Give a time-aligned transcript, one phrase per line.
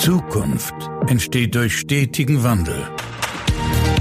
[0.00, 0.72] Zukunft
[1.08, 2.88] entsteht durch stetigen Wandel.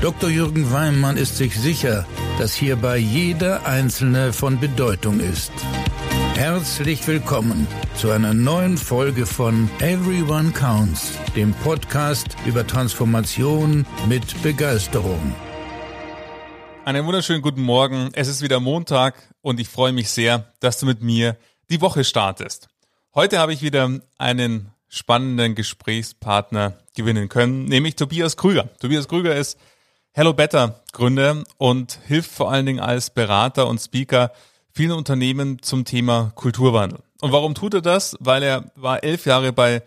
[0.02, 0.30] Dr.
[0.30, 2.06] Jürgen Weimann ist sich sicher,
[2.38, 5.52] dass hierbei jeder Einzelne von Bedeutung ist.
[6.36, 15.36] Herzlich willkommen zu einer neuen Folge von Everyone Counts, dem Podcast über Transformation mit Begeisterung.
[16.86, 18.10] Einen wunderschönen guten Morgen.
[18.14, 21.36] Es ist wieder Montag und ich freue mich sehr, dass du mit mir
[21.70, 22.70] die Woche startest.
[23.14, 28.70] Heute habe ich wieder einen spannenden Gesprächspartner gewinnen können, nämlich Tobias Krüger.
[28.80, 29.58] Tobias Krüger ist
[30.12, 34.32] Hello Better Gründer und hilft vor allen Dingen als Berater und Speaker
[34.74, 37.00] vielen Unternehmen zum Thema Kulturwandel.
[37.22, 38.18] Und warum tut er das?
[38.20, 39.84] Weil er war elf Jahre bei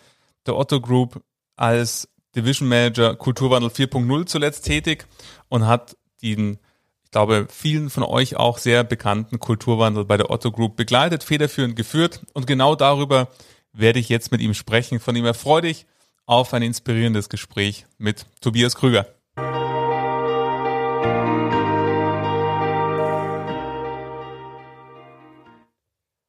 [0.47, 1.23] der Otto Group
[1.57, 5.07] als Division Manager Kulturwandel 4.0 zuletzt tätig
[5.49, 6.59] und hat den,
[7.05, 11.77] ich glaube, vielen von euch auch sehr bekannten Kulturwandel bei der Otto Group begleitet, federführend
[11.77, 12.23] geführt.
[12.33, 13.29] Und genau darüber
[13.73, 15.01] werde ich jetzt mit ihm sprechen.
[15.01, 15.87] Von ihm erfreue dich
[16.27, 19.07] auf ein inspirierendes Gespräch mit Tobias Krüger.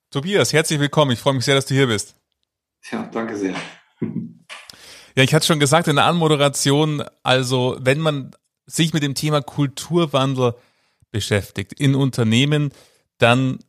[0.09, 1.11] Tobias, herzlich willkommen.
[1.11, 2.15] Ich freue mich sehr, dass du hier bist.
[2.91, 3.55] Ja, danke sehr.
[5.15, 8.35] Ja, ich hatte schon gesagt in der Anmoderation, also wenn man
[8.65, 10.55] sich mit dem Thema Kulturwandel
[11.11, 12.71] beschäftigt in Unternehmen,
[13.17, 13.59] dann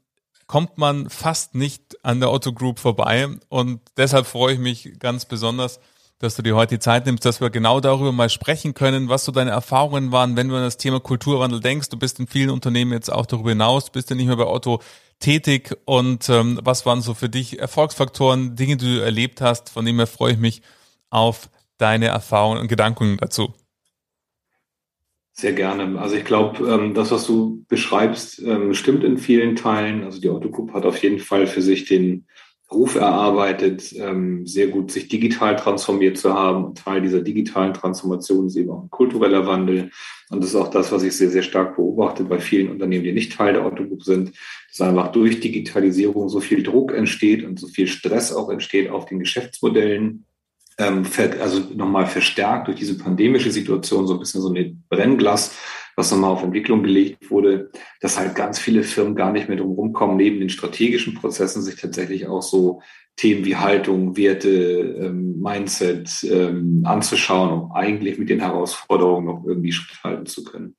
[0.46, 3.28] kommt man fast nicht an der Otto Group vorbei.
[3.48, 5.80] Und deshalb freue ich mich ganz besonders,
[6.18, 9.24] dass du dir heute die Zeit nimmst, dass wir genau darüber mal sprechen können, was
[9.24, 11.88] so deine Erfahrungen waren, wenn du an das Thema Kulturwandel denkst.
[11.88, 14.80] Du bist in vielen Unternehmen jetzt auch darüber hinaus, bist ja nicht mehr bei Otto
[15.20, 19.84] tätig und ähm, was waren so für dich Erfolgsfaktoren, Dinge, die du erlebt hast, von
[19.84, 20.62] dem her freue ich mich
[21.10, 23.54] auf deine Erfahrungen und Gedanken dazu.
[25.36, 26.00] Sehr gerne.
[26.00, 30.04] Also ich glaube, ähm, das, was du beschreibst, ähm, stimmt in vielen Teilen.
[30.04, 32.26] Also die Autogroup hat auf jeden Fall für sich den
[32.70, 36.64] Ruf erarbeitet, ähm, sehr gut sich digital transformiert zu haben.
[36.64, 39.90] Und Teil dieser digitalen Transformation ist eben auch ein kultureller Wandel.
[40.30, 43.12] Und das ist auch das, was ich sehr, sehr stark beobachte bei vielen Unternehmen, die
[43.12, 44.32] nicht Teil der Autogroup sind,
[44.70, 49.06] dass einfach durch Digitalisierung so viel Druck entsteht und so viel Stress auch entsteht auf
[49.06, 50.26] den Geschäftsmodellen
[50.78, 51.04] ähm,
[51.40, 55.56] also nochmal verstärkt durch diese pandemische Situation, so ein bisschen so ein Brennglas,
[55.96, 57.70] was nochmal auf Entwicklung gelegt wurde,
[58.00, 61.76] dass halt ganz viele Firmen gar nicht mehr drum rumkommen, neben den strategischen Prozessen sich
[61.76, 62.82] tatsächlich auch so
[63.16, 69.72] Themen wie Haltung, Werte, ähm, Mindset ähm, anzuschauen, um eigentlich mit den Herausforderungen noch irgendwie
[69.72, 70.74] Schritt halten zu können.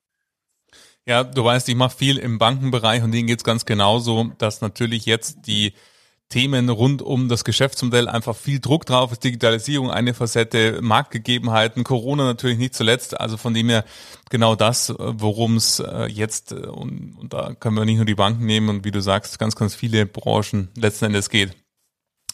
[1.07, 5.06] Ja, du weißt, ich mache viel im Bankenbereich und denen geht's ganz genauso, dass natürlich
[5.06, 5.73] jetzt die
[6.30, 9.24] Themen rund um das Geschäftsmodell einfach viel Druck drauf ist.
[9.24, 13.19] Digitalisierung eine Facette, Marktgegebenheiten, Corona natürlich nicht zuletzt.
[13.19, 13.86] Also von dem her
[14.30, 18.16] genau das, worum es äh, jetzt, äh, und, und da können wir nicht nur die
[18.16, 21.56] Banken nehmen und wie du sagst, ganz, ganz viele Branchen letzten Endes geht.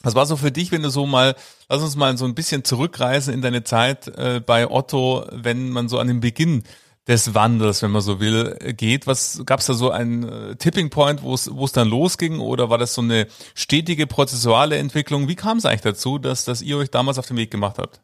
[0.03, 1.35] Was war so für dich, wenn du so mal,
[1.69, 5.90] lass uns mal so ein bisschen zurückreisen in deine Zeit äh, bei Otto, wenn man
[5.90, 6.63] so an den Beginn
[7.11, 9.05] des Wandels, wenn man so will, geht.
[9.05, 12.77] Was gab es da so einen äh, Tipping Point, wo es dann losging, oder war
[12.77, 15.27] das so eine stetige prozessuale Entwicklung?
[15.27, 18.01] Wie kam es eigentlich dazu, dass dass ihr euch damals auf den Weg gemacht habt?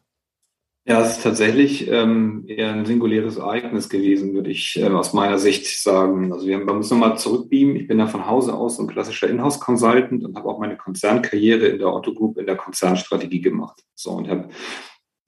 [0.88, 5.38] Ja, es ist tatsächlich ähm, eher ein singuläres Ereignis gewesen, würde ich äh, aus meiner
[5.38, 6.32] Sicht sagen.
[6.32, 7.76] Also wir haben, man muss nochmal zurückbeamen.
[7.76, 11.78] Ich bin da von Hause aus ein klassischer Inhouse-Consultant und habe auch meine Konzernkarriere in
[11.78, 13.84] der Otto Group in der Konzernstrategie gemacht.
[13.94, 14.48] So und habe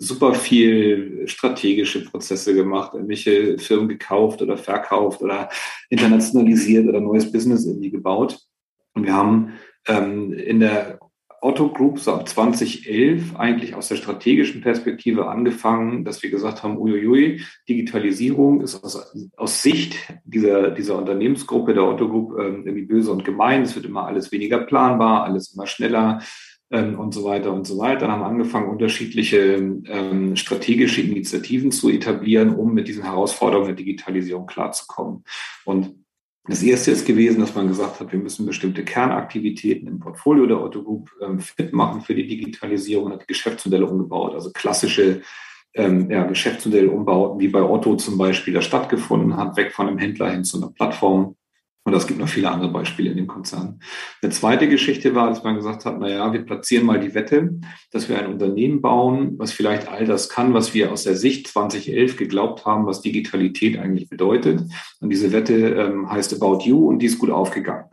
[0.02, 5.50] super viel strategische Prozesse gemacht, irgendwelche Firmen gekauft oder verkauft oder
[5.90, 8.38] internationalisiert oder neues Business irgendwie gebaut.
[8.94, 9.52] Und wir haben
[9.86, 10.98] ähm, in der
[11.42, 16.78] Otto Group so ab 2011 eigentlich aus der strategischen Perspektive angefangen, dass wir gesagt haben,
[16.78, 23.12] uiuiui, Digitalisierung ist aus, aus Sicht dieser, dieser Unternehmensgruppe der Otto Group ähm, irgendwie böse
[23.12, 23.62] und gemein.
[23.62, 26.20] Es wird immer alles weniger planbar, alles immer schneller
[26.70, 28.00] und so weiter und so weiter.
[28.00, 34.46] Dann haben angefangen, unterschiedliche ähm, strategische Initiativen zu etablieren, um mit diesen Herausforderungen der Digitalisierung
[34.46, 35.24] klarzukommen.
[35.64, 35.96] Und
[36.44, 40.62] das erste ist gewesen, dass man gesagt hat, wir müssen bestimmte Kernaktivitäten im Portfolio der
[40.62, 45.22] Otto Group ähm, fit machen für die Digitalisierung und hat Geschäftsmodelle umgebaut, also klassische
[45.74, 50.30] ähm, ja, Geschäftsmodellumbauten, wie bei Otto zum Beispiel, da stattgefunden hat, weg von einem Händler
[50.30, 51.36] hin zu einer Plattform.
[51.84, 53.80] Und es gibt noch viele andere Beispiele in dem Konzern.
[54.20, 57.58] Eine zweite Geschichte war, dass man gesagt hat, na ja, wir platzieren mal die Wette,
[57.90, 61.48] dass wir ein Unternehmen bauen, was vielleicht all das kann, was wir aus der Sicht
[61.48, 64.62] 2011 geglaubt haben, was Digitalität eigentlich bedeutet.
[65.00, 67.86] Und diese Wette ähm, heißt About You und die ist gut aufgegangen.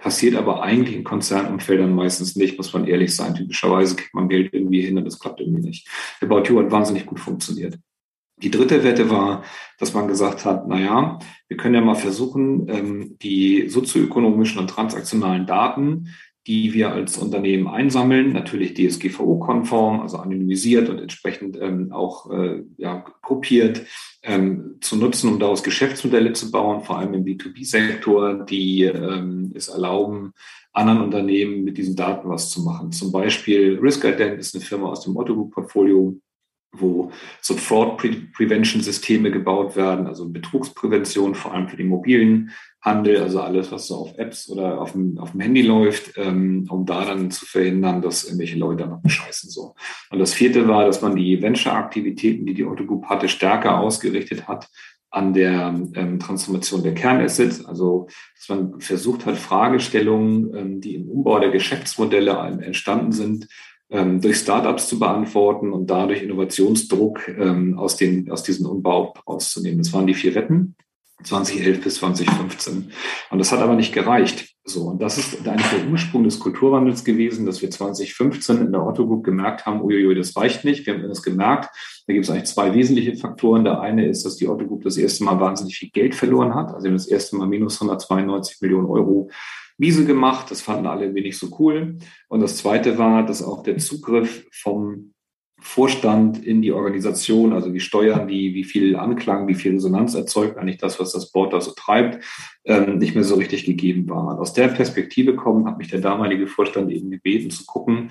[0.00, 3.34] Passiert aber eigentlich in Konzernumfeldern meistens nicht, muss man ehrlich sein.
[3.34, 5.88] Typischerweise kriegt man Geld irgendwie hin und das klappt irgendwie nicht.
[6.22, 7.78] About You hat wahnsinnig gut funktioniert.
[8.44, 9.42] Die dritte Wette war,
[9.78, 11.18] dass man gesagt hat, na ja,
[11.48, 16.10] wir können ja mal versuchen, ähm, die sozioökonomischen und transaktionalen Daten,
[16.46, 23.02] die wir als Unternehmen einsammeln, natürlich DSGVO-konform, also anonymisiert und entsprechend ähm, auch äh, ja,
[23.22, 23.86] gruppiert,
[24.22, 28.84] ähm, zu nutzen, um daraus Geschäftsmodelle zu bauen, vor allem im B2B-Sektor, die
[29.54, 30.32] es erlauben,
[30.74, 32.92] anderen Unternehmen mit diesen Daten was zu machen.
[32.92, 36.14] Zum Beispiel Risk Ident ist eine Firma aus dem Otto Group Portfolio,
[36.76, 37.10] wo
[37.40, 37.98] so Fraud
[38.32, 42.50] Prevention Systeme gebaut werden, also Betrugsprävention, vor allem für den mobilen
[42.84, 46.66] Handel, also alles, was so auf Apps oder auf dem, auf dem Handy läuft, ähm,
[46.68, 49.74] um da dann zu verhindern, dass irgendwelche Leute noch bescheißen so.
[50.10, 54.46] Und das vierte war, dass man die Venture-Aktivitäten, die die Otto Group hatte, stärker ausgerichtet
[54.46, 54.68] hat
[55.14, 61.08] an der ähm, Transformation der Kernassets, also dass man versucht hat, Fragestellungen, ähm, die im
[61.08, 63.48] Umbau der Geschäftsmodelle entstanden sind,
[63.90, 69.78] ähm, durch Startups zu beantworten und dadurch Innovationsdruck ähm, aus, den, aus diesem Umbau rauszunehmen.
[69.78, 70.76] Das waren die vier Wetten.
[71.22, 72.90] 2011 bis 2015.
[73.30, 74.54] Und das hat aber nicht gereicht.
[74.64, 78.84] So, und das ist eigentlich der Ursprung des Kulturwandels gewesen, dass wir 2015 in der
[78.84, 80.86] Otto Group gemerkt haben, uiuiui, das reicht nicht.
[80.86, 81.70] Wir haben das gemerkt.
[82.06, 83.64] Da gibt es eigentlich zwei wesentliche Faktoren.
[83.64, 86.72] Der eine ist, dass die Otto Group das erste Mal wahnsinnig viel Geld verloren hat.
[86.74, 89.30] Also das erste Mal minus 192 Millionen Euro
[89.78, 90.50] Wiese gemacht.
[90.50, 91.98] Das fanden alle wenig so cool.
[92.28, 95.14] Und das zweite war, dass auch der Zugriff vom
[95.60, 100.58] Vorstand in die Organisation, also wie steuern die, wie viel Anklang, wie viel Resonanz erzeugt
[100.58, 102.22] eigentlich das, was das Board da so treibt,
[102.64, 104.28] ähm, nicht mehr so richtig gegeben war.
[104.28, 108.10] Und aus der Perspektive kommen, hat mich der damalige Vorstand eben gebeten zu gucken,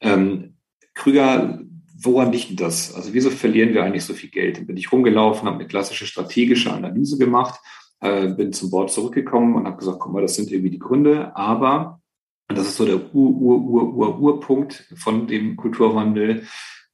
[0.00, 0.54] ähm,
[0.94, 1.60] Krüger,
[2.00, 2.94] woran liegt das?
[2.94, 4.66] Also wieso verlieren wir eigentlich so viel Geld?
[4.66, 7.60] Bin ich rumgelaufen, habe eine klassische strategische Analyse gemacht,
[8.04, 11.34] äh, bin zum Board zurückgekommen und habe gesagt, guck mal, das sind irgendwie die Gründe,
[11.36, 12.00] aber
[12.48, 16.46] und das ist so der Ur-Ur-Ur-Ur-Urpunkt von dem Kulturwandel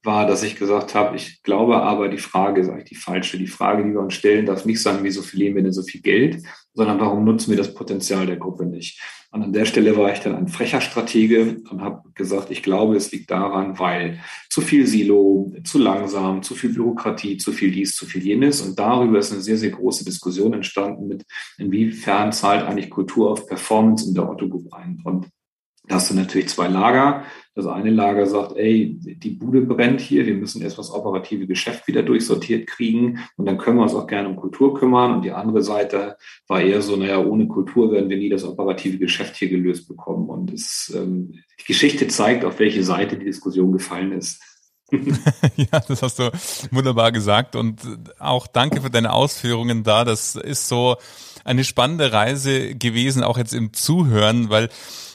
[0.03, 3.37] war, dass ich gesagt habe, ich glaube aber, die Frage ist eigentlich die falsche.
[3.37, 6.01] Die Frage, die wir uns stellen, darf nicht sein, wieso verlieren wir denn so viel
[6.01, 6.43] Geld,
[6.73, 8.99] sondern warum nutzen wir das Potenzial der Gruppe nicht?
[9.33, 12.97] Und an der Stelle war ich dann ein frecher Stratege und habe gesagt, ich glaube,
[12.97, 14.19] es liegt daran, weil
[14.49, 18.61] zu viel Silo, zu langsam, zu viel Bürokratie, zu viel dies, zu viel jenes.
[18.61, 21.23] Und darüber ist eine sehr, sehr große Diskussion entstanden mit,
[21.57, 24.99] inwiefern zahlt eigentlich Kultur auf Performance in der Otto Group ein.
[25.05, 25.27] Und
[25.91, 27.25] da hast du natürlich zwei Lager.
[27.53, 31.85] Das eine Lager sagt, ey, die Bude brennt hier, wir müssen erst das operative Geschäft
[31.85, 35.15] wieder durchsortiert kriegen und dann können wir uns auch gerne um Kultur kümmern.
[35.15, 36.15] Und die andere Seite
[36.47, 40.29] war eher so, naja, ohne Kultur werden wir nie das operative Geschäft hier gelöst bekommen.
[40.29, 44.41] Und es, ähm, die Geschichte zeigt, auf welche Seite die Diskussion gefallen ist.
[45.57, 46.31] ja, das hast du
[46.71, 47.81] wunderbar gesagt und
[48.17, 50.05] auch danke für deine Ausführungen da.
[50.05, 50.95] Das ist so
[51.43, 54.69] eine spannende Reise gewesen, auch jetzt im Zuhören, weil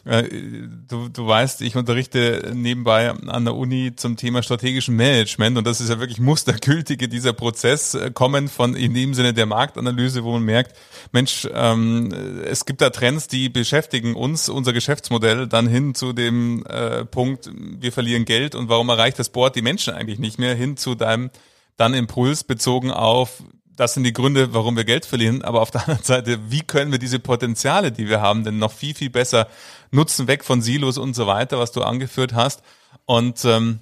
[0.07, 5.81] du, du weißt, ich unterrichte nebenbei an der Uni zum Thema strategischen Management und das
[5.81, 10.33] ist ja wirklich mustergültige dieser Prozess, äh, kommen von in dem Sinne der Marktanalyse, wo
[10.33, 10.77] man merkt,
[11.11, 12.13] Mensch, ähm,
[12.45, 17.51] es gibt da Trends, die beschäftigen uns, unser Geschäftsmodell, dann hin zu dem äh, Punkt,
[17.53, 20.95] wir verlieren Geld und warum erreicht das Board die Menschen eigentlich nicht mehr, hin zu
[20.95, 21.31] deinem
[21.77, 23.43] dann Impuls bezogen auf,
[23.77, 25.43] das sind die Gründe, warum wir Geld verlieren.
[25.43, 28.73] Aber auf der anderen Seite, wie können wir diese Potenziale, die wir haben, denn noch
[28.73, 29.49] viel, viel besser
[29.91, 32.63] nutzen, weg von Silos und so weiter, was du angeführt hast.
[33.05, 33.81] Und ähm,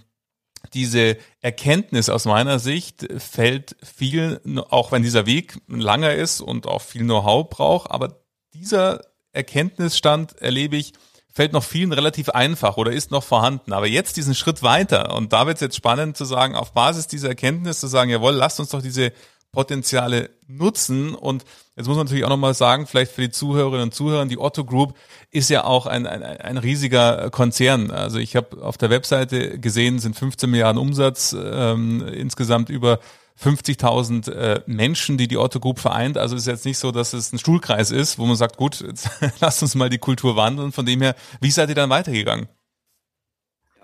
[0.72, 6.82] diese Erkenntnis aus meiner Sicht fällt viel, auch wenn dieser Weg langer ist und auch
[6.82, 8.20] viel Know-how braucht, aber
[8.54, 9.00] dieser
[9.32, 10.92] Erkenntnisstand erlebe ich,
[11.30, 13.72] fällt noch vielen relativ einfach oder ist noch vorhanden.
[13.72, 17.08] Aber jetzt diesen Schritt weiter und da wird es jetzt spannend zu sagen, auf Basis
[17.08, 19.12] dieser Erkenntnis zu sagen, jawohl, lasst uns doch diese
[19.54, 21.14] Potenziale nutzen.
[21.14, 21.44] Und
[21.76, 24.64] jetzt muss man natürlich auch nochmal sagen, vielleicht für die Zuhörerinnen und Zuhörer, die Otto
[24.64, 24.94] Group
[25.30, 27.90] ist ja auch ein, ein, ein riesiger Konzern.
[27.90, 33.00] Also ich habe auf der Webseite gesehen, sind 15 Milliarden Umsatz, ähm, insgesamt über
[33.42, 36.18] 50.000 äh, Menschen, die die Otto Group vereint.
[36.18, 39.10] Also ist jetzt nicht so, dass es ein Stuhlkreis ist, wo man sagt, gut, jetzt
[39.40, 40.72] lasst uns mal die Kultur wandeln.
[40.72, 42.48] Von dem her, wie seid ihr dann weitergegangen?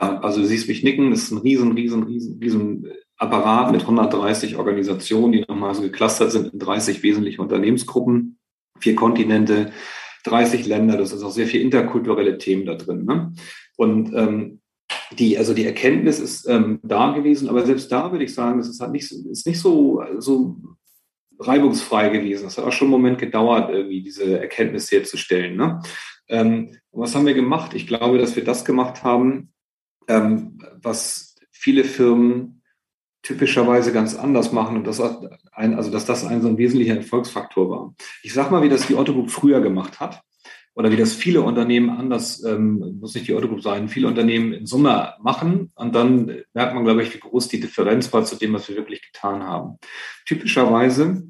[0.01, 2.87] Ja, also du siehst mich nicken, das ist ein riesen, riesen, riesen, riesen
[3.21, 8.39] Apparat mit 130 Organisationen, die nochmal so geclustert sind in 30 wesentliche Unternehmensgruppen,
[8.79, 9.73] vier Kontinente,
[10.25, 10.97] 30 Länder.
[10.97, 13.05] Das ist auch sehr viel interkulturelle Themen da drin.
[13.05, 13.35] Ne?
[13.77, 14.61] Und ähm,
[15.19, 18.69] die, also die Erkenntnis ist ähm, da gewesen, aber selbst da würde ich sagen, das
[18.69, 20.57] ist halt nicht, ist nicht so, so
[21.39, 22.45] reibungsfrei gewesen.
[22.45, 25.57] Das hat auch schon einen Moment gedauert, irgendwie diese Erkenntnis herzustellen.
[25.57, 25.83] Ne?
[26.29, 27.75] Ähm, was haben wir gemacht?
[27.75, 29.53] Ich glaube, dass wir das gemacht haben,
[30.09, 32.60] ähm, was viele Firmen
[33.23, 35.01] typischerweise ganz anders machen und das
[35.53, 37.95] ein, also dass das ein so ein wesentlicher Erfolgsfaktor war.
[38.23, 40.23] Ich sag mal, wie das die Otto Group früher gemacht hat
[40.75, 44.53] oder wie das viele Unternehmen anders, ähm, muss nicht die Otto Group sein, viele Unternehmen
[44.53, 48.37] in Summe machen und dann merkt man, glaube ich, wie groß die Differenz war zu
[48.37, 49.77] dem, was wir wirklich getan haben.
[50.27, 51.25] Typischerweise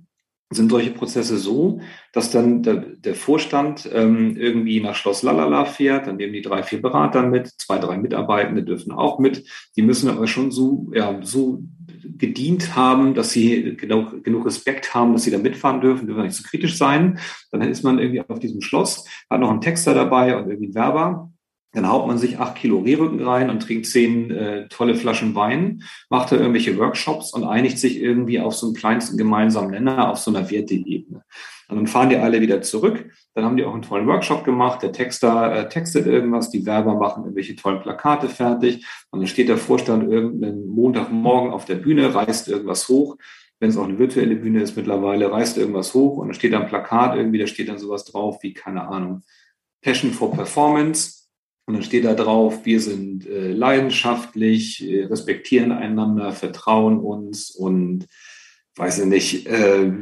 [0.52, 1.80] sind solche Prozesse so,
[2.12, 6.64] dass dann der, der Vorstand ähm, irgendwie nach Schloss Lalala fährt, dann nehmen die drei,
[6.64, 9.44] vier Berater mit, zwei, drei Mitarbeitende dürfen auch mit.
[9.76, 11.62] Die müssen aber schon so, ja, so
[12.18, 16.34] gedient haben, dass sie genau, genug Respekt haben, dass sie da mitfahren dürfen, dürfen nicht
[16.34, 17.18] zu so kritisch sein.
[17.50, 20.74] Dann ist man irgendwie auf diesem Schloss, hat noch einen Texter dabei und irgendwie einen
[20.74, 21.30] Werber.
[21.72, 25.84] Dann haut man sich acht Kilo Rehrücken rein und trinkt zehn äh, tolle Flaschen Wein,
[26.08, 30.18] macht da irgendwelche Workshops und einigt sich irgendwie auf so einen kleinsten gemeinsamen Nenner, auf
[30.18, 31.22] so einer Werteebene.
[31.70, 33.10] Und dann fahren die alle wieder zurück.
[33.34, 34.82] Dann haben die auch einen tollen Workshop gemacht.
[34.82, 38.84] Der Texter äh, textet irgendwas, die Werber machen irgendwelche tollen Plakate fertig.
[39.10, 43.16] Und dann steht der Vorstand irgendeinen Montagmorgen auf der Bühne, reißt irgendwas hoch.
[43.60, 46.60] Wenn es auch eine virtuelle Bühne ist mittlerweile, reißt irgendwas hoch und dann steht da
[46.60, 49.22] ein Plakat irgendwie, da steht dann sowas drauf wie, keine Ahnung,
[49.82, 51.28] Passion for Performance
[51.66, 58.08] und dann steht da drauf, wir sind äh, leidenschaftlich, äh, respektieren einander, vertrauen uns und
[58.80, 59.92] weiß ich nicht, äh,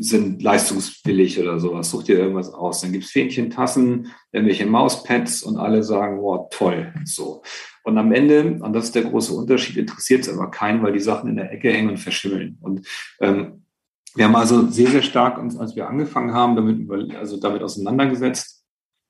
[0.00, 1.90] sind leistungswillig oder sowas.
[1.90, 2.80] Such dir irgendwas aus.
[2.80, 6.94] Dann gibt's Fähnchentassen, irgendwelche Mauspads und alle sagen, wow, toll.
[7.04, 7.42] So.
[7.84, 11.00] Und am Ende, und das ist der große Unterschied, interessiert es aber keinen, weil die
[11.00, 12.56] Sachen in der Ecke hängen und verschimmeln.
[12.62, 12.86] Und
[13.20, 13.66] ähm,
[14.14, 18.64] wir haben also sehr, sehr stark uns, als wir angefangen haben, damit, also damit auseinandergesetzt,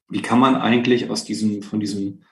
[0.08, 2.22] wie kann man eigentlich aus diesem, von diesem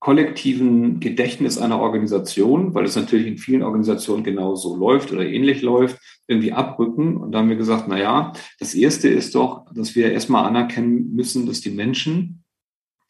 [0.00, 5.98] kollektiven Gedächtnis einer Organisation, weil es natürlich in vielen Organisationen genauso läuft oder ähnlich läuft,
[6.26, 7.18] irgendwie abrücken.
[7.18, 11.12] Und da haben wir gesagt, na ja, das erste ist doch, dass wir erstmal anerkennen
[11.12, 12.44] müssen, dass die Menschen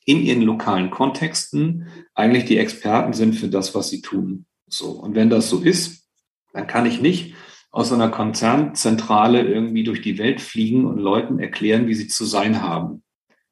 [0.05, 4.47] in ihren lokalen Kontexten eigentlich die Experten sind für das, was sie tun.
[4.67, 4.91] So.
[4.91, 6.09] Und wenn das so ist,
[6.53, 7.35] dann kann ich nicht
[7.71, 12.63] aus einer Konzernzentrale irgendwie durch die Welt fliegen und Leuten erklären, wie sie zu sein
[12.63, 13.05] haben.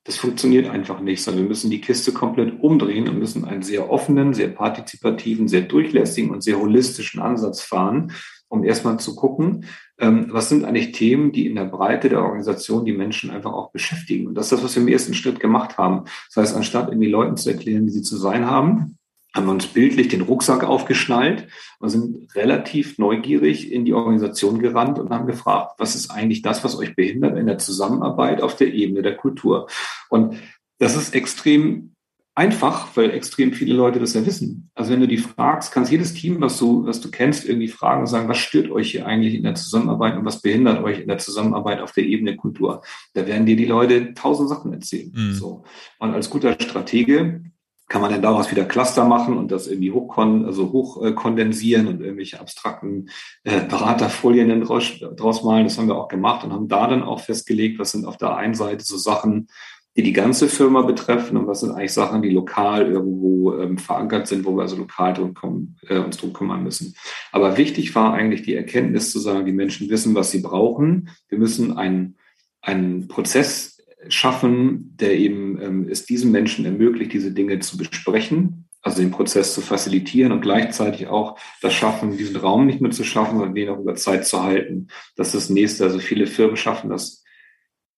[0.08, 3.90] Das funktioniert einfach nicht, sondern wir müssen die Kiste komplett umdrehen und müssen einen sehr
[3.90, 8.12] offenen, sehr partizipativen, sehr durchlässigen und sehr holistischen Ansatz fahren,
[8.48, 9.66] um erstmal zu gucken,
[9.98, 13.70] ähm, was sind eigentlich Themen, die in der Breite der Organisation die Menschen einfach auch
[13.70, 14.28] beschäftigen.
[14.28, 16.04] Und das ist das, was wir im ersten Schritt gemacht haben.
[16.28, 18.97] Das heißt, anstatt irgendwie Leuten zu erklären, wie sie zu sein haben,
[19.34, 21.48] haben wir uns bildlich den Rucksack aufgeschnallt
[21.80, 26.64] und sind relativ neugierig in die Organisation gerannt und haben gefragt, was ist eigentlich das,
[26.64, 29.68] was euch behindert in der Zusammenarbeit auf der Ebene der Kultur?
[30.08, 30.36] Und
[30.78, 31.94] das ist extrem
[32.38, 34.70] einfach, weil extrem viele Leute das ja wissen.
[34.76, 38.02] Also wenn du die fragst, kannst jedes Team, was du, was du kennst, irgendwie fragen
[38.02, 41.08] und sagen, was stört euch hier eigentlich in der Zusammenarbeit und was behindert euch in
[41.08, 42.82] der Zusammenarbeit auf der Ebene Kultur?
[43.14, 45.10] Da werden dir die Leute tausend Sachen erzählen.
[45.12, 45.32] Mhm.
[45.32, 45.64] So.
[45.98, 47.42] Und als guter Stratege
[47.88, 52.00] kann man dann daraus wieder Cluster machen und das irgendwie hochkon also hochkondensieren äh, und
[52.00, 53.08] irgendwelche abstrakten
[53.44, 55.64] äh, Beraterfolien draus, draus malen.
[55.64, 58.36] Das haben wir auch gemacht und haben da dann auch festgelegt, was sind auf der
[58.36, 59.48] einen Seite so Sachen,
[59.96, 64.28] die die ganze Firma betreffen und was sind eigentlich Sachen, die lokal irgendwo ähm, verankert
[64.28, 66.94] sind, wo wir also lokal drum kommen, äh, uns drum kümmern müssen.
[67.32, 71.08] Aber wichtig war eigentlich die Erkenntnis zu sagen, die Menschen wissen, was sie brauchen.
[71.28, 72.16] Wir müssen einen,
[72.60, 73.77] einen Prozess
[74.08, 79.54] schaffen, der eben ähm, es diesen Menschen ermöglicht, diese Dinge zu besprechen, also den Prozess
[79.54, 83.68] zu facilitieren und gleichzeitig auch das Schaffen, diesen Raum nicht nur zu schaffen, sondern den
[83.68, 84.88] auch über Zeit zu halten.
[85.16, 85.84] Das ist das Nächste.
[85.84, 87.24] Also viele Firmen schaffen das,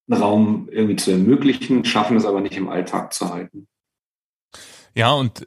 [0.08, 3.68] einen Raum irgendwie zu ermöglichen, schaffen es aber nicht im Alltag zu halten.
[4.94, 5.46] Ja, und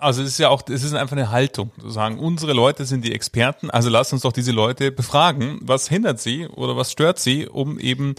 [0.00, 3.04] also es ist ja auch, es ist einfach eine Haltung, zu sagen, unsere Leute sind
[3.04, 7.18] die Experten, also lass uns doch diese Leute befragen, was hindert sie oder was stört
[7.18, 8.14] sie, um eben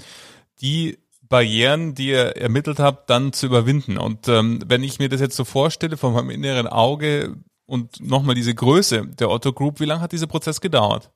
[0.61, 0.99] die
[1.31, 3.97] Barrieren, die ihr ermittelt habt, dann zu überwinden.
[3.97, 8.35] Und ähm, wenn ich mir das jetzt so vorstelle, von meinem inneren Auge und nochmal
[8.35, 11.09] diese Größe der Otto Group, wie lange hat dieser Prozess gedauert?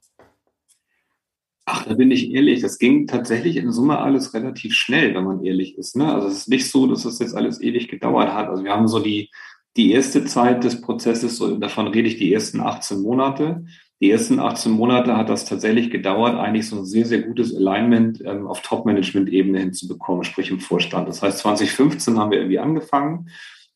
[1.65, 5.43] Ach, da bin ich ehrlich, das ging tatsächlich in Summe alles relativ schnell, wenn man
[5.43, 5.95] ehrlich ist.
[5.95, 6.11] Ne?
[6.13, 8.47] Also es ist nicht so, dass das jetzt alles ewig gedauert hat.
[8.47, 9.29] Also wir haben so die,
[9.75, 13.65] die erste Zeit des Prozesses, so, davon rede ich die ersten 18 Monate.
[14.01, 18.21] Die ersten 18 Monate hat das tatsächlich gedauert, eigentlich so ein sehr, sehr gutes Alignment
[18.25, 21.07] ähm, auf Top-Management-Ebene hinzubekommen, sprich im Vorstand.
[21.07, 23.29] Das heißt, 2015 haben wir irgendwie angefangen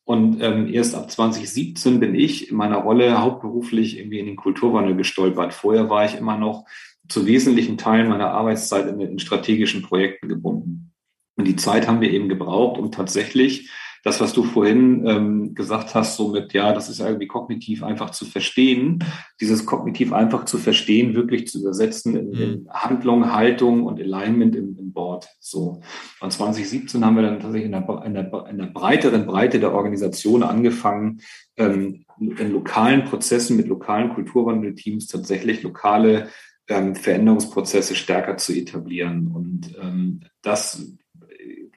[0.04, 4.96] und ähm, erst ab 2017 bin ich in meiner Rolle hauptberuflich irgendwie in den Kulturwandel
[4.96, 5.54] gestolpert.
[5.54, 6.64] Vorher war ich immer noch
[7.08, 10.92] zu wesentlichen Teilen meiner Arbeitszeit in, in strategischen Projekten gebunden.
[11.36, 13.70] Und die Zeit haben wir eben gebraucht, um tatsächlich
[14.02, 18.10] das, was du vorhin ähm, gesagt hast, so mit, ja, das ist irgendwie kognitiv einfach
[18.10, 19.04] zu verstehen,
[19.40, 22.68] dieses kognitiv einfach zu verstehen, wirklich zu übersetzen in, in mhm.
[22.70, 25.28] Handlung, Haltung und Alignment im, im Board.
[25.38, 25.82] So.
[26.20, 29.74] Und 2017 haben wir dann tatsächlich in der, in der, in der breiteren Breite der
[29.74, 31.20] Organisation angefangen,
[31.56, 36.28] ähm, in lokalen Prozessen mit lokalen Kulturwandelteams tatsächlich lokale
[36.68, 39.28] ähm, Veränderungsprozesse stärker zu etablieren.
[39.28, 40.94] Und ähm, das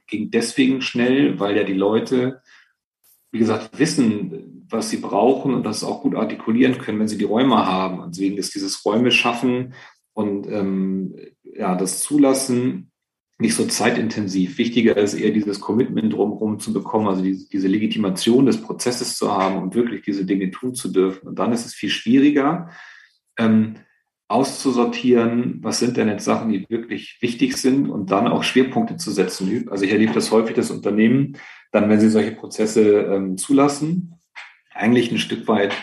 [0.07, 2.41] ging deswegen schnell, weil ja die Leute,
[3.31, 7.23] wie gesagt, wissen, was sie brauchen und das auch gut artikulieren können, wenn sie die
[7.23, 7.99] Räume haben.
[7.99, 9.73] Und deswegen ist dieses Räume schaffen
[10.13, 12.91] und ähm, ja, das Zulassen
[13.39, 14.57] nicht so zeitintensiv.
[14.57, 19.31] Wichtiger ist eher dieses Commitment drumherum zu bekommen, also diese, diese Legitimation des Prozesses zu
[19.31, 21.27] haben und wirklich diese Dinge tun zu dürfen.
[21.27, 22.69] Und dann ist es viel schwieriger,
[23.37, 23.75] ähm,
[24.33, 29.11] auszusortieren, was sind denn jetzt Sachen, die wirklich wichtig sind und dann auch Schwerpunkte zu
[29.11, 29.67] setzen.
[29.69, 31.37] Also ich erlebe das häufig, das Unternehmen,
[31.71, 34.15] dann, wenn sie solche Prozesse ähm, zulassen,
[34.73, 35.75] eigentlich ein Stück weit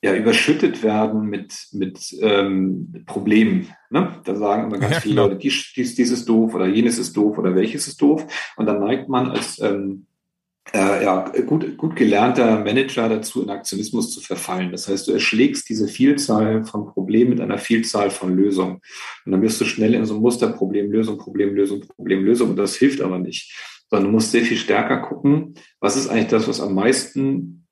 [0.00, 3.68] ja, überschüttet werden mit, mit ähm, Problemen.
[3.90, 4.18] Ne?
[4.24, 7.16] Da sagen immer ganz ja, viele Leute, dies, dies, dies ist doof oder jenes ist
[7.16, 8.26] doof oder welches ist doof.
[8.56, 10.06] Und dann neigt man als ähm,
[10.72, 14.70] äh, ja, gut, gut gelernter Manager dazu, in Aktionismus zu verfallen.
[14.70, 18.80] Das heißt, du erschlägst diese Vielzahl von Problemen mit einer Vielzahl von Lösungen.
[19.24, 22.50] Und dann wirst du schnell in so ein Muster Problemlösung, Problemlösung, Problemlösung.
[22.50, 23.52] Und das hilft aber nicht.
[23.88, 27.66] Sondern du musst sehr viel stärker gucken, was ist eigentlich das, was am meisten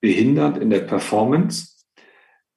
[0.00, 1.71] behindert in der Performance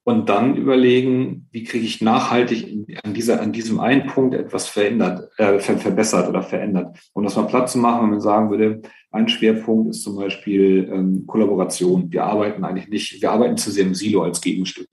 [0.05, 5.31] und dann überlegen, wie kriege ich nachhaltig an, dieser, an diesem einen Punkt etwas verändert,
[5.39, 6.95] äh, ver verbessert oder verändert.
[7.13, 10.87] Um das mal platt zu machen, wenn man sagen würde, ein Schwerpunkt ist zum Beispiel
[10.93, 12.11] ähm, Kollaboration.
[12.11, 14.89] Wir arbeiten eigentlich nicht, wir arbeiten zu sehr im Silo als Gegenstück.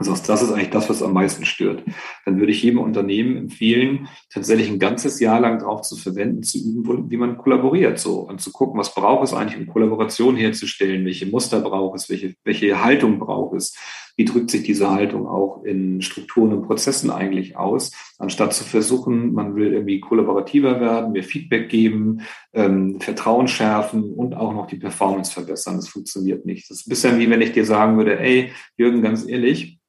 [0.00, 1.84] Also das ist eigentlich das, was am meisten stört.
[2.24, 6.56] Dann würde ich jedem Unternehmen empfehlen, tatsächlich ein ganzes Jahr lang darauf zu verwenden, zu
[6.56, 11.04] üben, wie man kollaboriert, so und zu gucken, was braucht es eigentlich, um Kollaboration herzustellen,
[11.04, 13.76] welche Muster braucht es, welche, welche Haltung braucht es,
[14.20, 19.32] wie drückt sich diese Haltung auch in Strukturen und Prozessen eigentlich aus, anstatt zu versuchen,
[19.32, 22.20] man will irgendwie kollaborativer werden, mehr Feedback geben,
[22.52, 25.76] ähm, Vertrauen schärfen und auch noch die Performance verbessern.
[25.76, 26.68] Das funktioniert nicht.
[26.68, 29.79] Das ist ein bisschen wie wenn ich dir sagen würde, ey, Jürgen, ganz ehrlich,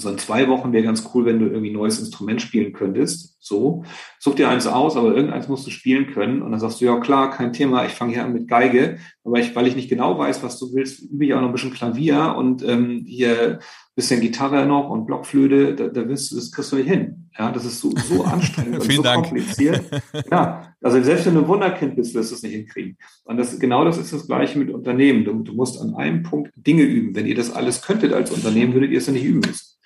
[0.00, 3.36] so in zwei Wochen wäre ganz cool, wenn du irgendwie ein neues Instrument spielen könntest.
[3.40, 3.84] So,
[4.18, 6.42] such dir eins aus, aber irgendeins musst du spielen können.
[6.42, 8.98] Und dann sagst du, ja klar, kein Thema, ich fange hier an mit Geige.
[9.24, 11.52] Aber ich, weil ich nicht genau weiß, was du willst, übe ich auch noch ein
[11.52, 13.58] bisschen Klavier und ähm, hier ein
[13.94, 17.30] bisschen Gitarre noch und Blockflöte, da, da wirst du, das kriegst du nicht hin.
[17.38, 19.24] Ja, das ist so, so anstrengend und so Dank.
[19.24, 19.82] kompliziert.
[20.30, 22.98] Ja, also selbst wenn du ein Wunderkind bist, wirst du es nicht hinkriegen.
[23.24, 25.24] Und das, genau das ist das Gleiche mit Unternehmen.
[25.24, 27.14] Du, du musst an einem Punkt Dinge üben.
[27.14, 29.76] Wenn ihr das alles könntet als Unternehmen, würdet ihr es ja nicht üben müssen.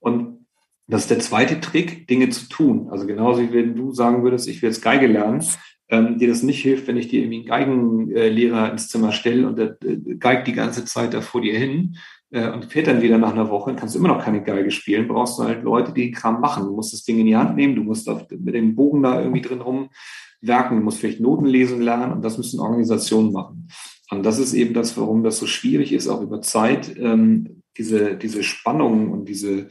[0.00, 0.46] Und
[0.88, 2.88] das ist der zweite Trick, Dinge zu tun.
[2.90, 5.44] Also genauso wie wenn du sagen würdest, ich will jetzt Geige lernen,
[5.88, 9.58] ähm, dir das nicht hilft, wenn ich dir irgendwie einen Geigenlehrer ins Zimmer stelle und
[9.58, 11.96] der äh, geigt die ganze Zeit da vor dir hin
[12.30, 15.08] äh, und fährt dann wieder nach einer Woche, kannst du immer noch keine Geige spielen,
[15.08, 16.64] brauchst du halt Leute, die den Kram machen.
[16.64, 19.42] Du musst das Ding in die Hand nehmen, du musst mit dem Bogen da irgendwie
[19.42, 23.68] drin rumwerken, du musst vielleicht Noten lesen lernen und das müssen Organisationen machen.
[24.10, 28.16] Und das ist eben das, warum das so schwierig ist, auch über Zeit, ähm, diese,
[28.16, 29.68] diese Spannungen und diese,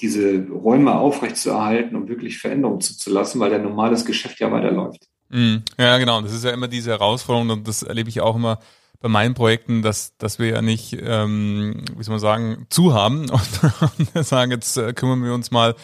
[0.00, 5.08] diese Räume aufrechtzuerhalten und wirklich Veränderungen zuzulassen, weil der normales Geschäft ja weiterläuft.
[5.30, 6.20] Mm, ja, genau.
[6.20, 8.58] Das ist ja immer diese Herausforderung und das erlebe ich auch immer
[9.00, 13.30] bei meinen Projekten, dass, dass wir ja nicht, ähm, wie soll man sagen, zu haben
[13.30, 15.74] und, und sagen, jetzt äh, kümmern wir uns mal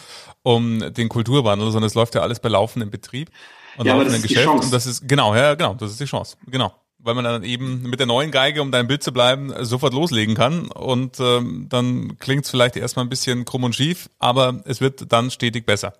[0.43, 3.29] um den Kulturwandel, sondern es läuft ja alles bei laufendem Betrieb
[3.77, 4.47] und ja, laufendem Geschäft.
[4.47, 6.37] Und das ist, genau, ja, genau, das ist die Chance.
[6.47, 9.93] Genau weil man dann eben mit der neuen Geige, um dein Bild zu bleiben, sofort
[9.93, 10.67] loslegen kann.
[10.67, 15.11] Und ähm, dann klingt es vielleicht erstmal ein bisschen krumm und schief, aber es wird
[15.11, 15.93] dann stetig besser.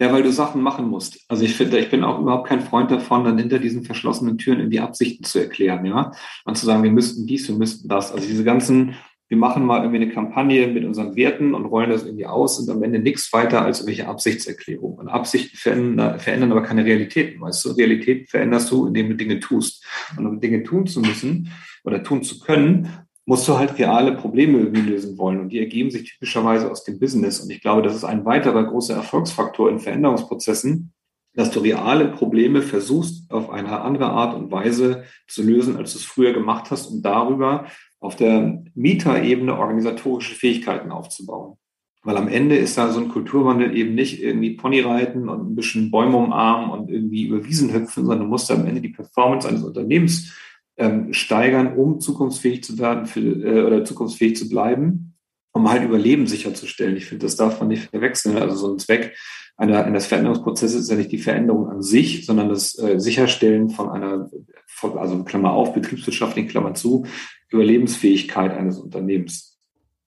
[0.00, 1.20] Ja, weil du Sachen machen musst.
[1.28, 4.58] Also ich finde, ich bin auch überhaupt kein Freund davon, dann hinter diesen verschlossenen Türen
[4.58, 6.10] in die Absichten zu erklären, ja.
[6.44, 8.10] Und zu sagen, wir müssten dies, wir müssten das.
[8.10, 8.96] Also diese ganzen
[9.32, 12.68] wir machen mal irgendwie eine Kampagne mit unseren Werten und rollen das irgendwie aus und
[12.68, 14.98] am Ende nichts weiter als irgendwelche Absichtserklärungen.
[14.98, 17.70] Und Absichten verändern, verändern aber keine Realitäten, weißt du?
[17.70, 19.86] Realität veränderst du, indem du Dinge tust.
[20.18, 21.50] Und um Dinge tun zu müssen
[21.82, 22.90] oder tun zu können,
[23.24, 25.40] musst du halt reale Probleme irgendwie lösen wollen.
[25.40, 27.40] Und die ergeben sich typischerweise aus dem Business.
[27.40, 30.92] Und ich glaube, das ist ein weiterer großer Erfolgsfaktor in Veränderungsprozessen,
[31.34, 36.00] dass du reale Probleme versuchst, auf eine andere Art und Weise zu lösen, als du
[36.00, 37.64] es früher gemacht hast, um darüber
[38.02, 41.56] auf der Mieterebene organisatorische Fähigkeiten aufzubauen.
[42.02, 45.92] Weil am Ende ist da so ein Kulturwandel eben nicht irgendwie Ponyreiten und ein bisschen
[45.92, 49.62] Bäume umarmen und irgendwie über Wiesen hüpfen, sondern du musst am Ende die Performance eines
[49.62, 50.36] Unternehmens
[50.76, 55.11] ähm, steigern, um zukunftsfähig zu werden für, äh, oder zukunftsfähig zu bleiben,
[55.52, 56.96] um halt Überleben sicherzustellen.
[56.96, 58.38] Ich finde, das darf man nicht verwechseln.
[58.38, 59.14] Also so ein Zweck
[59.56, 63.90] einer, eines Veränderungsprozesses ist ja nicht die Veränderung an sich, sondern das äh, Sicherstellen von
[63.90, 64.30] einer,
[64.66, 67.06] von, also Klammer auf, betriebswirtschaftlichen Klammer zu,
[67.50, 69.58] Überlebensfähigkeit eines Unternehmens.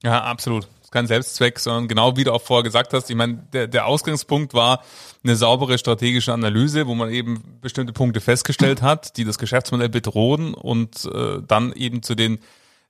[0.03, 0.67] Ja, absolut.
[0.91, 4.53] Kein Selbstzweck, sondern genau wie du auch vorher gesagt hast, ich meine, der, der Ausgangspunkt
[4.53, 4.81] war
[5.23, 10.53] eine saubere strategische Analyse, wo man eben bestimmte Punkte festgestellt hat, die das Geschäftsmodell bedrohen
[10.53, 12.39] und äh, dann eben zu den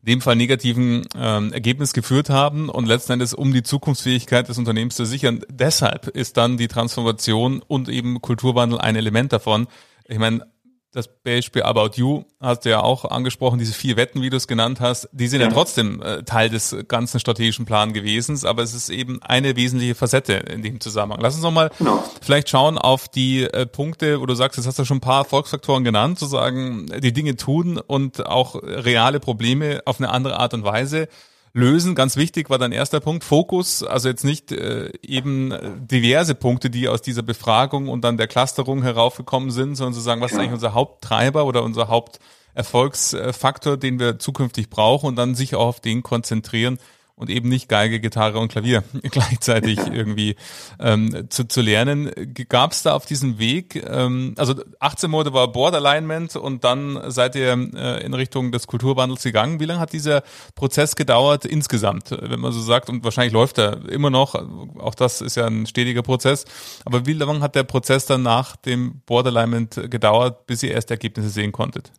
[0.06, 4.96] dem Fall negativen ähm, Ergebnis geführt haben und letzten Endes um die Zukunftsfähigkeit des Unternehmens
[4.96, 5.42] zu sichern.
[5.50, 9.68] Deshalb ist dann die Transformation und eben Kulturwandel ein Element davon.
[10.08, 10.46] Ich meine,
[10.96, 14.48] das Beispiel About You hast du ja auch angesprochen, diese vier Wetten, wie du es
[14.48, 18.64] genannt hast, die sind ja, ja trotzdem äh, Teil des ganzen strategischen Plan gewesen, aber
[18.64, 21.20] es ist eben eine wesentliche Facette in dem Zusammenhang.
[21.22, 22.02] Lass uns nochmal genau.
[22.22, 25.24] vielleicht schauen auf die äh, Punkte, wo du sagst, jetzt hast du schon ein paar
[25.24, 30.54] Erfolgsfaktoren genannt, zu sagen, die Dinge tun und auch reale Probleme auf eine andere Art
[30.54, 31.10] und Weise
[31.56, 31.96] lösen.
[31.96, 35.54] Ganz wichtig war dein erster Punkt, Fokus, also jetzt nicht äh, eben
[35.88, 40.20] diverse Punkte, die aus dieser Befragung und dann der Clusterung heraufgekommen sind, sondern zu sagen,
[40.22, 45.56] was ist eigentlich unser Haupttreiber oder unser Haupterfolgsfaktor, den wir zukünftig brauchen und dann sich
[45.56, 46.78] auch auf den konzentrieren
[47.18, 50.36] und eben nicht Geige, Gitarre und Klavier gleichzeitig irgendwie
[50.80, 52.12] ähm, zu, zu lernen.
[52.50, 57.00] Gab es da auf diesem Weg, ähm, also 18 Monate war Board Alignment und dann
[57.12, 59.60] seid ihr äh, in Richtung des Kulturwandels gegangen.
[59.60, 60.24] Wie lange hat dieser
[60.56, 62.90] Prozess gedauert insgesamt, wenn man so sagt?
[62.90, 64.36] Und wahrscheinlich läuft er immer noch,
[64.78, 66.46] auch das ist ja ein stetiger Prozess.
[66.84, 70.96] Aber wie lange hat der Prozess dann nach dem Board Alignment gedauert, bis ihr erste
[70.96, 71.92] Ergebnisse sehen konntet?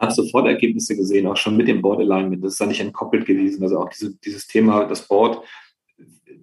[0.00, 2.42] Hat sofort Ergebnisse gesehen, auch schon mit dem Board Alignment.
[2.42, 3.62] Das ist da nicht entkoppelt gewesen.
[3.62, 5.44] Also auch diese, dieses Thema, das Board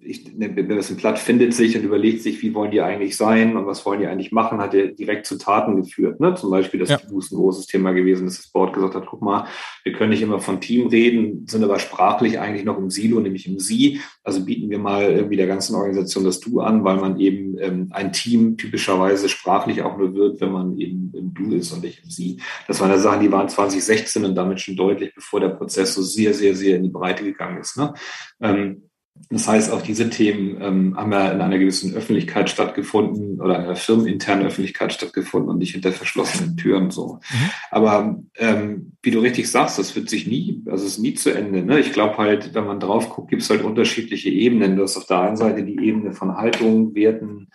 [0.08, 3.84] ich, das Platt findet sich und überlegt sich, wie wollen die eigentlich sein und was
[3.84, 6.18] wollen die eigentlich machen, hat er direkt zu Taten geführt.
[6.18, 6.34] Ne?
[6.34, 6.96] Zum Beispiel das ja.
[6.96, 9.46] ein großes Thema gewesen, dass das Board gesagt hat, guck mal,
[9.84, 13.46] wir können nicht immer von Team reden, sind aber sprachlich eigentlich noch im Silo, nämlich
[13.46, 14.00] im Sie.
[14.24, 17.88] Also bieten wir mal irgendwie der ganzen Organisation das Du an, weil man eben ähm,
[17.90, 22.02] ein Team typischerweise sprachlich auch nur wird, wenn man eben im Du ist und nicht
[22.02, 22.40] im Sie.
[22.66, 26.02] Das waren ja Sachen, die waren 2016 und damit schon deutlich, bevor der Prozess so
[26.02, 27.76] sehr, sehr, sehr in die Breite gegangen ist.
[27.76, 27.92] Ne?
[28.40, 28.87] Ähm,
[29.30, 33.64] das heißt, auch diese Themen ähm, haben ja in einer gewissen Öffentlichkeit stattgefunden oder in
[33.64, 37.20] einer firmeninternen Öffentlichkeit stattgefunden und nicht hinter verschlossenen Türen so.
[37.30, 37.50] Mhm.
[37.70, 41.30] Aber ähm, wie du richtig sagst, das wird sich nie, also es ist nie zu
[41.30, 41.62] Ende.
[41.62, 41.78] Ne?
[41.78, 44.76] Ich glaube halt, wenn man drauf guckt, gibt es halt unterschiedliche Ebenen.
[44.76, 47.48] Du hast auf der einen Seite die Ebene von Haltung, Werten,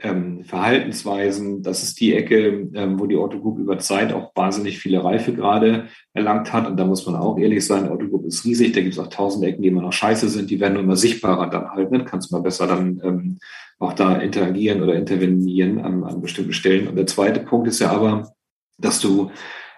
[0.00, 1.62] ähm, Verhaltensweisen.
[1.62, 6.52] Das ist die Ecke, ähm, wo die Otto über Zeit auch wahnsinnig viele Reifegrade erlangt
[6.52, 6.68] hat.
[6.68, 8.72] Und da muss man auch ehrlich sein, Otto ist riesig.
[8.72, 10.50] Da gibt es auch tausend Ecken, die immer noch scheiße sind.
[10.50, 11.90] Die werden nur immer sichtbarer dann halt.
[11.90, 12.04] Ne?
[12.04, 13.38] Kannst mal besser dann ähm,
[13.78, 16.88] auch da interagieren oder intervenieren an, an bestimmten Stellen.
[16.88, 18.32] Und der zweite Punkt ist ja aber,
[18.78, 19.30] dass du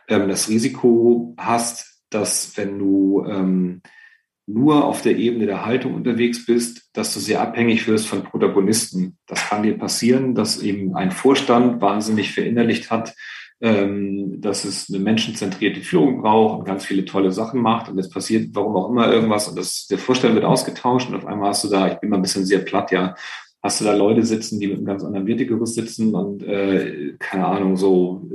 [0.08, 3.80] ähm, das Risiko hast, dass wenn du ähm,
[4.52, 9.16] nur auf der Ebene der Haltung unterwegs bist, dass du sehr abhängig wirst von Protagonisten.
[9.26, 13.14] Das kann dir passieren, dass eben ein Vorstand wahnsinnig verinnerlicht hat,
[13.60, 17.90] ähm, dass es eine menschenzentrierte Führung braucht und ganz viele tolle Sachen macht.
[17.90, 19.48] Und es passiert, warum auch immer, irgendwas.
[19.48, 22.16] Und das, der Vorstand wird ausgetauscht und auf einmal hast du da, ich bin mal
[22.16, 23.14] ein bisschen sehr platt, ja,
[23.62, 27.46] hast du da Leute sitzen, die mit einem ganz anderen Wertegerüst sitzen und äh, keine
[27.46, 28.26] Ahnung, so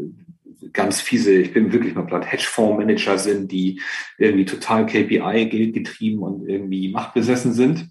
[0.76, 3.82] ganz fiese, ich bin wirklich mal platt, Hedgefondsmanager sind, die
[4.18, 7.90] irgendwie total KPI-Geld getrieben und irgendwie machtbesessen sind,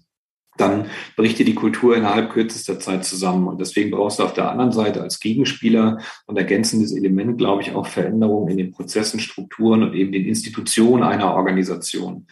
[0.57, 3.47] dann bricht dir die Kultur innerhalb kürzester Zeit zusammen.
[3.47, 7.73] Und deswegen brauchst du auf der anderen Seite als Gegenspieler und ergänzendes Element, glaube ich,
[7.73, 12.27] auch Veränderungen in den Prozessen, Strukturen und eben den Institutionen einer Organisation.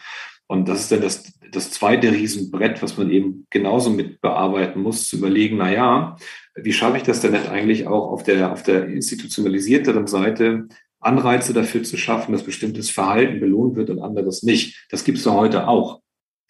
[0.46, 5.08] Und das ist dann das, das zweite Riesenbrett, was man eben genauso mit bearbeiten muss,
[5.08, 6.16] zu überlegen, na ja,
[6.54, 10.68] wie schaffe ich das denn nicht eigentlich auch auf der, auf der institutionalisierteren Seite,
[11.00, 14.86] Anreize dafür zu schaffen, dass bestimmtes Verhalten belohnt wird und anderes nicht.
[14.90, 16.00] Das gibt es ja heute auch.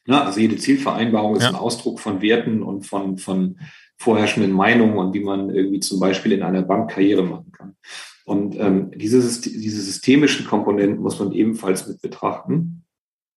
[0.07, 1.49] Ja, also jede Zielvereinbarung ist ja.
[1.49, 3.59] ein Ausdruck von Werten und von, von
[3.97, 7.77] vorherrschenden Meinungen und wie man irgendwie zum Beispiel in einer Bank Karriere machen kann.
[8.27, 12.84] Und ähm, diese, diese systemischen Komponenten muss man ebenfalls mit betrachten,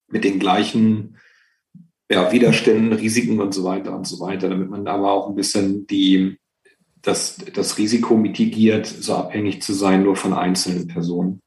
[0.08, 1.18] mit den gleichen
[2.10, 5.88] ja, Widerständen, Risiken und so weiter und so weiter, damit man aber auch ein bisschen
[5.88, 6.38] die,
[7.02, 11.42] das, das Risiko mitigiert, so abhängig zu sein nur von einzelnen Personen.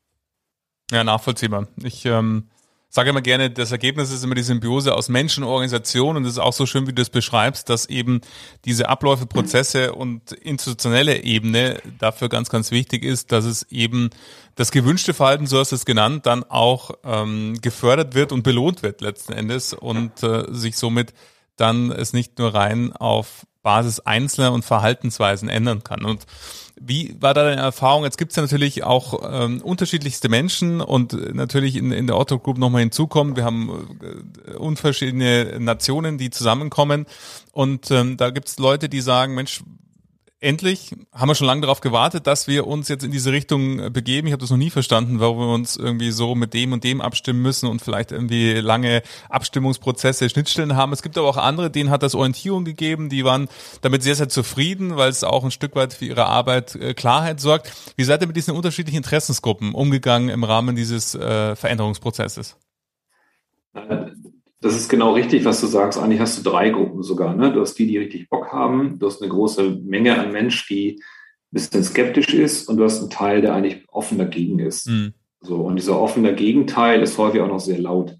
[0.90, 1.68] Ja, nachvollziehbar.
[1.82, 2.50] Ich ähm,
[2.90, 6.32] sage immer gerne, das Ergebnis ist immer die Symbiose aus Menschen und Organisation und es
[6.32, 8.20] ist auch so schön, wie du es beschreibst, dass eben
[8.64, 14.10] diese Abläufe, Prozesse und institutionelle Ebene dafür ganz, ganz wichtig ist, dass es eben
[14.56, 18.82] das gewünschte Verhalten, so hast du es genannt, dann auch ähm, gefördert wird und belohnt
[18.82, 21.14] wird letzten Endes und äh, sich somit
[21.54, 26.04] dann es nicht nur rein auf Basis einzelner und Verhaltensweisen ändern kann.
[26.04, 26.26] Und
[26.80, 28.04] wie war da deine Erfahrung?
[28.04, 32.38] Jetzt gibt es ja natürlich auch ähm, unterschiedlichste Menschen und natürlich in, in der Otto
[32.38, 33.36] Group nochmal hinzukommen.
[33.36, 33.98] Wir haben
[34.46, 37.06] äh, unverschiedene Nationen, die zusammenkommen
[37.52, 39.62] und ähm, da gibt es Leute, die sagen, Mensch,
[40.40, 43.90] endlich haben wir schon lange darauf gewartet, dass wir uns jetzt in diese Richtung äh,
[43.90, 44.26] begeben.
[44.26, 47.00] Ich habe das noch nie verstanden, warum wir uns irgendwie so mit dem und dem
[47.00, 50.92] abstimmen müssen und vielleicht irgendwie lange Abstimmungsprozesse, Schnittstellen haben.
[50.92, 53.48] Es gibt aber auch andere, denen hat das Orientierung gegeben, die waren
[53.82, 57.40] damit sehr, sehr zufrieden, weil es auch ein Stück weit für ihre Arbeit äh, Klarheit
[57.40, 57.72] sorgt.
[57.96, 62.56] Wie seid ihr mit diesen unterschiedlichen Interessensgruppen umgegangen im Rahmen dieses äh, Veränderungsprozesses?
[64.60, 65.98] Das ist genau richtig, was du sagst.
[65.98, 67.34] Eigentlich hast du drei Gruppen sogar.
[67.34, 67.52] Ne?
[67.52, 68.98] Du hast die, die richtig Bock haben.
[68.98, 71.02] Du hast eine große Menge an Menschen, die
[71.50, 74.88] bisschen skeptisch ist und du hast einen Teil, der eigentlich offen dagegen ist.
[74.88, 75.14] Mhm.
[75.40, 78.16] So, und dieser offene Gegenteil ist häufig auch noch sehr laut.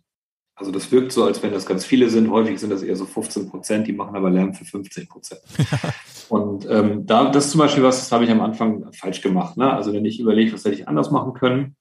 [0.55, 2.31] Also das wirkt so, als wenn das ganz viele sind.
[2.31, 5.41] Häufig sind das eher so 15 Prozent, die machen aber Lärm für 50 Prozent.
[6.29, 9.57] und ähm, da, das ist zum Beispiel was, das habe ich am Anfang falsch gemacht.
[9.57, 9.73] Ne?
[9.73, 11.77] Also wenn ich überlege, was hätte ich anders machen können,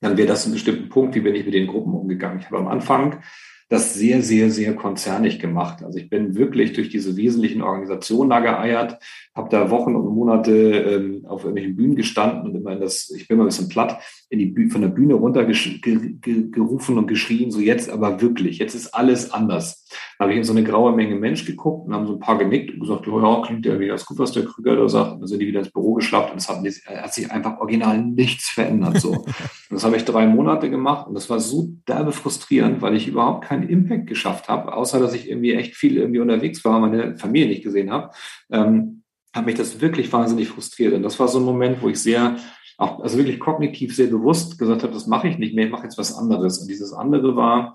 [0.00, 2.40] dann wäre das ein bestimmter Punkt, wie bin ich mit den Gruppen umgegangen.
[2.40, 3.22] Ich habe am Anfang
[3.72, 5.82] das sehr, sehr, sehr konzernig gemacht.
[5.82, 8.98] Also ich bin wirklich durch diese wesentlichen Organisationen da geeiert,
[9.34, 13.28] habe da Wochen und Monate ähm, auf irgendwelchen Bühnen gestanden und immer in das, ich
[13.28, 17.50] bin mal ein bisschen platt, in die Bühne, von der Bühne runter gerufen und geschrien,
[17.50, 19.88] so jetzt aber wirklich, jetzt ist alles anders.
[20.18, 22.36] Da habe ich in so eine graue Menge Mensch geguckt und haben so ein paar
[22.36, 25.12] genickt und gesagt, ja, ja klingt ja wie das gut, was der Krüger da sagt.
[25.12, 28.02] Und dann sind die wieder ins Büro geschlappt und es hat, hat, sich einfach original
[28.02, 29.00] nichts verändert.
[29.00, 29.10] So.
[29.12, 29.26] und
[29.70, 33.46] das habe ich drei Monate gemacht und das war so derbe frustrierend, weil ich überhaupt
[33.62, 37.48] keinen Impact geschafft habe, außer dass ich irgendwie echt viel irgendwie unterwegs war, meine Familie
[37.48, 38.10] nicht gesehen habe.
[38.50, 39.02] Ähm,
[39.34, 40.92] hat mich das wirklich wahnsinnig frustriert.
[40.92, 42.36] Und das war so ein Moment, wo ich sehr,
[42.76, 45.84] auch, also wirklich kognitiv sehr bewusst gesagt habe, das mache ich nicht mehr, ich mache
[45.84, 46.58] jetzt was anderes.
[46.58, 47.74] Und dieses andere war,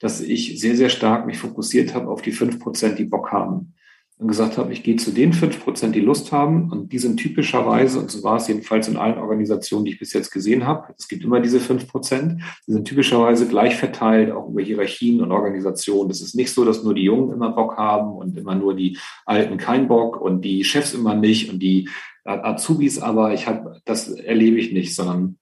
[0.00, 3.74] dass ich sehr, sehr stark mich fokussiert habe auf die fünf Prozent, die Bock haben
[4.18, 6.72] und gesagt habe, ich gehe zu den fünf Prozent, die Lust haben.
[6.72, 10.12] Und die sind typischerweise, und so war es jedenfalls in allen Organisationen, die ich bis
[10.12, 14.48] jetzt gesehen habe, es gibt immer diese fünf Prozent, die sind typischerweise gleich verteilt, auch
[14.48, 16.10] über Hierarchien und Organisationen.
[16.10, 18.98] Es ist nicht so, dass nur die Jungen immer Bock haben und immer nur die
[19.24, 21.88] Alten keinen Bock und die Chefs immer nicht und die
[22.24, 25.38] Azubis aber, ich habe, das erlebe ich nicht, sondern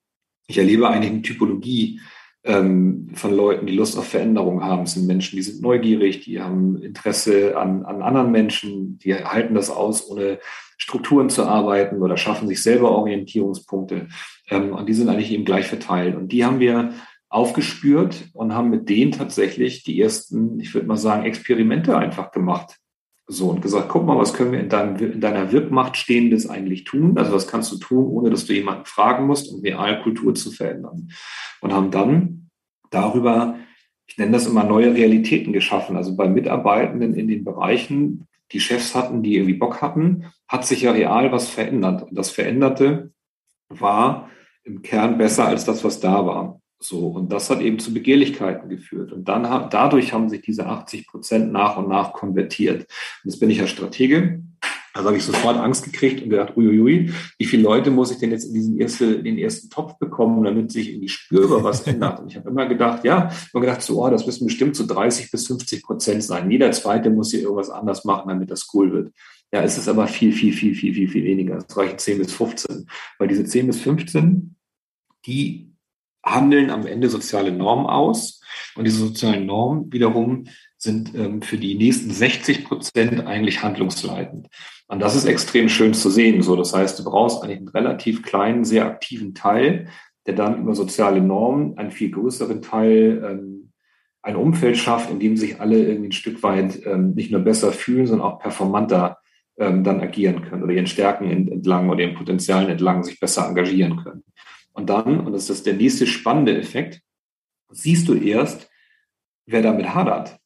[0.46, 2.00] ich erlebe eigentlich eine Typologie,
[2.46, 4.84] ähm, von Leuten, die Lust auf Veränderung haben.
[4.84, 9.54] Es sind Menschen, die sind neugierig, die haben Interesse an, an anderen Menschen, die halten
[9.54, 10.38] das aus, ohne
[10.78, 14.08] Strukturen zu arbeiten oder schaffen sich selber Orientierungspunkte.
[14.48, 16.16] Ähm, und die sind eigentlich eben gleich verteilt.
[16.16, 16.92] Und die haben wir
[17.28, 22.76] aufgespürt und haben mit denen tatsächlich die ersten, ich würde mal sagen, Experimente einfach gemacht.
[23.28, 26.84] So und gesagt, guck mal, was können wir in, deinem, in deiner Wirkmacht Stehendes eigentlich
[26.84, 27.18] tun?
[27.18, 31.08] Also was kannst du tun, ohne dass du jemanden fragen musst, um Realkultur zu verändern?
[31.60, 32.50] Und haben dann
[32.90, 33.56] darüber,
[34.06, 35.96] ich nenne das immer neue Realitäten geschaffen.
[35.96, 40.82] Also bei Mitarbeitenden in den Bereichen, die Chefs hatten, die irgendwie Bock hatten, hat sich
[40.82, 42.04] ja real was verändert.
[42.04, 43.12] Und das Veränderte
[43.68, 44.30] war
[44.62, 46.60] im Kern besser als das, was da war.
[46.78, 49.12] So, und das hat eben zu Begehrlichkeiten geführt.
[49.12, 52.82] Und dann dadurch haben sich diese 80 Prozent nach und nach konvertiert.
[52.82, 54.42] Und jetzt bin ich ja Stratege.
[54.92, 58.30] Also habe ich sofort Angst gekriegt und gedacht, uiuiui, wie viele Leute muss ich denn
[58.30, 62.20] jetzt in diesen erste, den ersten Topf bekommen, damit sich irgendwie spürbar was ändert?
[62.20, 65.30] Und ich habe immer gedacht, ja, immer gedacht, so, oh, das müssen bestimmt so 30
[65.30, 66.50] bis 50 Prozent sein.
[66.50, 69.12] Jeder zweite muss hier irgendwas anders machen, damit das cool wird.
[69.52, 71.58] Ja, es ist aber viel, viel, viel, viel, viel, viel weniger.
[71.58, 72.86] Es reichen 10 bis 15.
[73.18, 74.56] Weil diese 10 bis 15,
[75.26, 75.75] die
[76.26, 78.40] handeln am Ende soziale Normen aus.
[78.74, 80.44] Und diese sozialen Normen wiederum
[80.76, 84.48] sind ähm, für die nächsten 60 Prozent eigentlich handlungsleitend.
[84.88, 86.42] Und das ist extrem schön zu sehen.
[86.42, 89.88] So, das heißt, du brauchst eigentlich einen relativ kleinen, sehr aktiven Teil,
[90.26, 93.72] der dann über soziale Normen einen viel größeren Teil ähm,
[94.22, 97.72] ein Umfeld schafft, in dem sich alle irgendwie ein Stück weit ähm, nicht nur besser
[97.72, 99.18] fühlen, sondern auch performanter
[99.56, 104.02] ähm, dann agieren können oder ihren Stärken entlang oder ihren Potenzialen entlang sich besser engagieren
[104.02, 104.24] können.
[104.76, 107.00] Und dann, und das ist der nächste spannende Effekt,
[107.70, 108.70] siehst du erst,
[109.46, 110.38] wer damit hadert.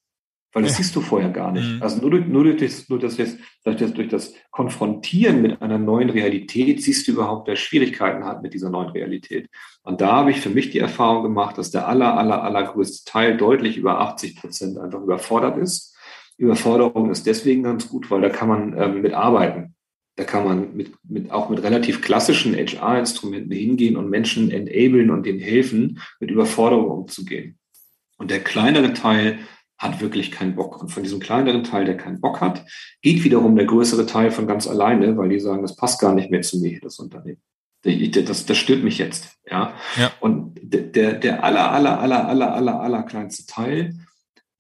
[0.53, 0.79] Weil das ja.
[0.79, 1.67] siehst du vorher gar nicht.
[1.67, 1.83] Mhm.
[1.83, 5.79] Also nur durch, nur durch das, nur das durch das, durch das Konfrontieren mit einer
[5.79, 9.49] neuen Realität siehst du überhaupt, wer Schwierigkeiten hat mit dieser neuen Realität.
[9.83, 13.37] Und da habe ich für mich die Erfahrung gemacht, dass der aller, aller, allergrößte Teil
[13.37, 15.97] deutlich über 80 Prozent einfach überfordert ist.
[16.37, 19.75] Überforderung ist deswegen ganz gut, weil da kann man ähm, mitarbeiten.
[20.21, 25.25] Da kann man mit, mit, auch mit relativ klassischen HR-Instrumenten hingehen und Menschen enablen und
[25.25, 27.59] denen helfen, mit Überforderung umzugehen.
[28.19, 29.39] Und der kleinere Teil
[29.79, 30.79] hat wirklich keinen Bock.
[30.83, 32.67] Und von diesem kleineren Teil, der keinen Bock hat,
[33.01, 36.31] geht wiederum der größere Teil von ganz alleine, weil die sagen, das passt gar nicht
[36.31, 37.41] mehr zu mir, das Unternehmen.
[37.83, 39.39] Das, das stört mich jetzt.
[39.51, 39.73] Ja.
[39.97, 40.13] ja.
[40.21, 43.95] Und der, der aller, aller, aller, aller, aller, aller kleinste Teil,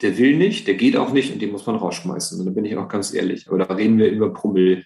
[0.00, 2.40] der will nicht, der geht auch nicht und den muss man rausschmeißen.
[2.40, 3.46] Und da bin ich auch ganz ehrlich.
[3.46, 4.84] Aber da reden wir über Promille.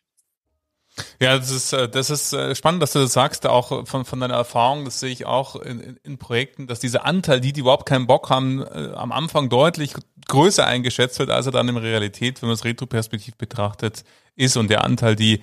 [1.21, 4.21] Ja, das ist, äh, das ist äh, spannend, dass du das sagst, auch von, von
[4.21, 7.87] deiner Erfahrung, das sehe ich auch in, in Projekten, dass dieser Anteil, die, die überhaupt
[7.87, 9.95] keinen Bock haben, äh, am Anfang deutlich
[10.29, 14.05] größer eingeschätzt wird, als er dann in Realität, wenn man es retroperspektiv betrachtet,
[14.37, 14.57] ist.
[14.57, 15.43] Und der Anteil, die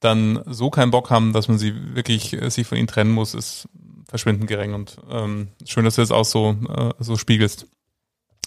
[0.00, 3.68] dann so keinen Bock haben, dass man sie wirklich sich von ihnen trennen muss, ist
[4.08, 4.74] verschwindend gering.
[4.74, 7.66] Und ähm, schön, dass du das auch so, äh, so spiegelst.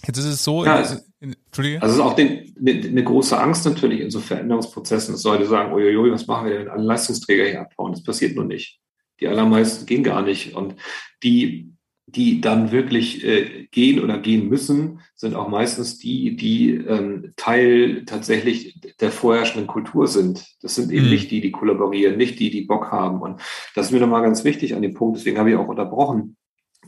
[0.06, 0.80] Jetzt ist es so, ja,
[1.20, 1.80] in, in.
[1.80, 5.72] Also es ist auch den, eine große Angst natürlich in so Veränderungsprozessen, dass Leute sagen,
[5.72, 7.92] uiuiui, was machen wir denn, wenn alle Leistungsträger hier abbauen?
[7.92, 8.80] Das passiert nur nicht.
[9.20, 10.56] Die allermeisten gehen gar nicht.
[10.56, 10.74] Und
[11.22, 11.72] die,
[12.06, 18.04] die dann wirklich äh, gehen oder gehen müssen, sind auch meistens die, die ähm, Teil
[18.04, 20.44] tatsächlich der vorherrschenden Kultur sind.
[20.60, 21.12] Das sind eben mhm.
[21.12, 23.20] nicht die, die kollaborieren, nicht die, die Bock haben.
[23.20, 23.40] Und
[23.76, 26.36] das ist mir nochmal ganz wichtig an dem Punkt, deswegen habe ich auch unterbrochen.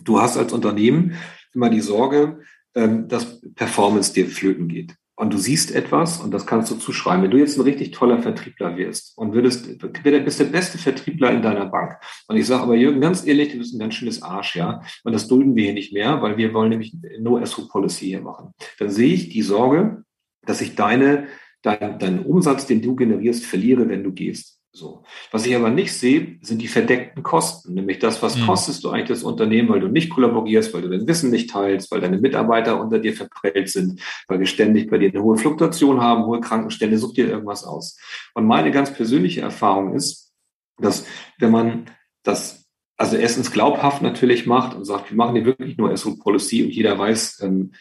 [0.02, 1.14] Du hast als Unternehmen
[1.54, 2.40] immer die Sorge,
[2.74, 7.22] ähm, dass Performance dir flöten geht und du siehst etwas und das kannst du zuschreiben.
[7.22, 11.42] Wenn du jetzt ein richtig toller Vertriebler wirst und würdest, bist der beste Vertriebler in
[11.42, 11.98] deiner Bank.
[12.26, 14.82] Und ich sage aber, Jürgen, ganz ehrlich, du bist ein ganz schönes Arsch, ja.
[15.04, 18.52] Und das dulden wir hier nicht mehr, weil wir wollen nämlich No-SO-Policy hier machen.
[18.78, 20.04] Dann sehe ich die Sorge,
[20.44, 21.28] dass ich deine,
[21.62, 24.60] dein, deinen Umsatz, den du generierst, verliere, wenn du gehst.
[24.76, 25.04] So.
[25.30, 28.46] Was ich aber nicht sehe, sind die verdeckten Kosten, nämlich das, was mhm.
[28.46, 31.92] kostest du eigentlich das Unternehmen, weil du nicht kollaborierst, weil du dein Wissen nicht teilst,
[31.92, 36.00] weil deine Mitarbeiter unter dir verprellt sind, weil wir ständig bei dir eine hohe Fluktuation
[36.00, 37.96] haben, hohe Krankenstände, such dir irgendwas aus.
[38.34, 40.32] Und meine ganz persönliche Erfahrung ist,
[40.78, 41.06] dass
[41.38, 41.86] wenn man
[42.24, 42.64] das
[42.96, 46.70] also erstens glaubhaft natürlich macht und sagt, wir machen hier wirklich nur SO Policy und
[46.70, 47.72] jeder weiß, ähm,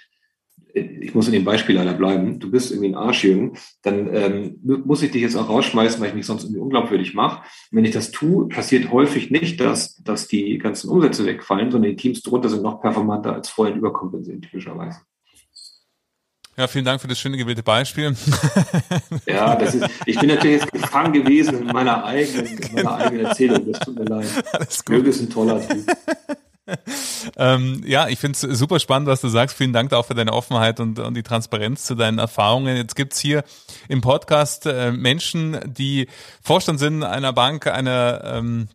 [0.73, 5.03] ich muss in dem Beispiel leider bleiben, du bist irgendwie ein Arschjürgen, dann ähm, muss
[5.03, 7.43] ich dich jetzt auch rausschmeißen, weil ich mich sonst irgendwie unglaubwürdig mache.
[7.71, 11.97] Wenn ich das tue, passiert häufig nicht, dass, dass die ganzen Umsätze wegfallen, sondern die
[11.97, 15.01] Teams drunter sind noch performanter als vorhin überkompensiert, typischerweise.
[16.55, 18.15] Ja, vielen Dank für das schöne gewählte Beispiel.
[19.25, 23.25] Ja, das ist, ich bin natürlich jetzt gefangen gewesen in meiner eigenen, in meiner eigenen
[23.25, 23.71] Erzählung.
[23.71, 24.27] Das tut mir leid.
[24.51, 24.95] Alles gut.
[24.95, 25.85] Jürgen ist ein toller Typ.
[27.37, 29.57] ähm, ja, ich finde es super spannend, was du sagst.
[29.57, 32.77] Vielen Dank auch für deine Offenheit und, und die Transparenz zu deinen Erfahrungen.
[32.77, 33.43] Jetzt gibt's hier
[33.89, 36.07] im Podcast äh, Menschen, die
[36.41, 38.69] Vorstand sind einer Bank, einer ähm,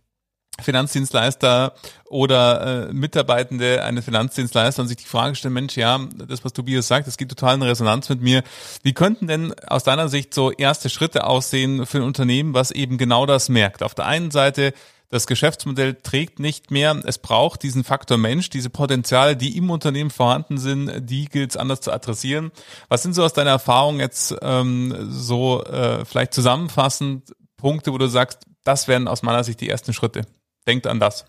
[0.61, 1.74] Finanzdienstleister
[2.07, 6.88] oder äh, Mitarbeitende eines Finanzdienstleisters und sich die Frage stellen, Mensch, ja, das, was Tobias
[6.88, 8.42] sagt, das geht total in Resonanz mit mir.
[8.83, 12.98] Wie könnten denn aus deiner Sicht so erste Schritte aussehen für ein Unternehmen, was eben
[12.98, 13.83] genau das merkt?
[13.83, 14.72] Auf der einen Seite
[15.11, 17.01] das Geschäftsmodell trägt nicht mehr.
[17.05, 21.57] Es braucht diesen Faktor Mensch, diese Potenziale, die im Unternehmen vorhanden sind, die gilt es
[21.57, 22.53] anders zu adressieren.
[22.88, 28.09] Was sind so aus deiner Erfahrung jetzt ähm, so äh, vielleicht zusammenfassend Punkte, wo du
[28.09, 30.27] sagst, das wären aus meiner Sicht die ersten Schritte?
[30.66, 31.25] Denkt an das.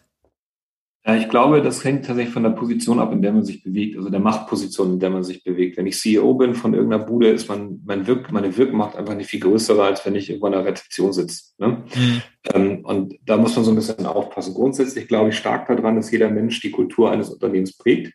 [1.05, 3.97] Ja, ich glaube, das hängt tatsächlich von der Position ab, in der man sich bewegt,
[3.97, 5.77] also der Machtposition, in der man sich bewegt.
[5.77, 9.29] Wenn ich CEO bin von irgendeiner Bude, ist man, mein Wirk, meine Wirkmacht einfach nicht
[9.29, 11.53] viel größer, als wenn ich irgendwo an der Rezeption sitze.
[11.57, 11.83] Ne?
[11.95, 12.21] Mhm.
[12.53, 14.53] Ähm, und da muss man so ein bisschen aufpassen.
[14.53, 18.13] Grundsätzlich glaube ich stark daran, dass jeder Mensch die Kultur eines Unternehmens prägt,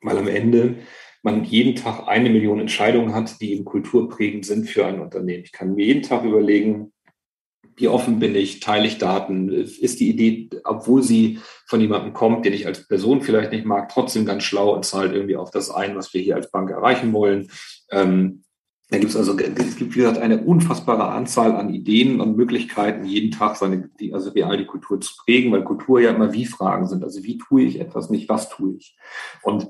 [0.00, 0.76] weil am Ende
[1.22, 5.44] man jeden Tag eine Million Entscheidungen hat, die eben kulturprägend sind für ein Unternehmen.
[5.44, 6.92] Ich kann mir jeden Tag überlegen,
[7.76, 12.44] wie offen bin ich, teile ich Daten, ist die Idee, obwohl sie von jemandem kommt,
[12.44, 15.70] den ich als Person vielleicht nicht mag, trotzdem ganz schlau und zahlt irgendwie auf das
[15.70, 17.50] ein, was wir hier als Bank erreichen wollen.
[17.90, 18.42] Ähm,
[18.90, 23.06] da gibt es also, es gibt, wie gesagt, eine unfassbare Anzahl an Ideen und Möglichkeiten,
[23.06, 26.86] jeden Tag seine, die, also real die Kultur zu prägen, weil Kultur ja immer Wie-Fragen
[26.86, 27.02] sind.
[27.02, 28.94] Also wie tue ich etwas, nicht was tue ich.
[29.42, 29.66] Und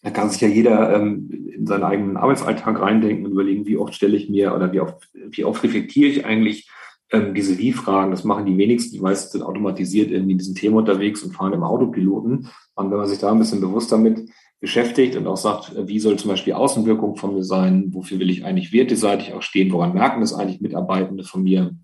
[0.00, 3.94] da kann sich ja jeder ähm, in seinen eigenen Arbeitsalltag reindenken und überlegen, wie oft
[3.94, 6.70] stelle ich mir oder wie oft, wie oft reflektiere ich eigentlich
[7.12, 8.92] ähm, diese Wie-Fragen, das machen die wenigsten.
[8.92, 12.48] Die meisten sind automatisiert irgendwie in diesem Thema unterwegs und fahren im Autopiloten.
[12.74, 14.28] Und wenn man sich da ein bisschen bewusst damit
[14.60, 18.44] beschäftigt und auch sagt, wie soll zum Beispiel Außenwirkung von mir sein, wofür will ich
[18.44, 21.74] eigentlich werteseitig auch stehen, woran merken das eigentlich Mitarbeitende von mir,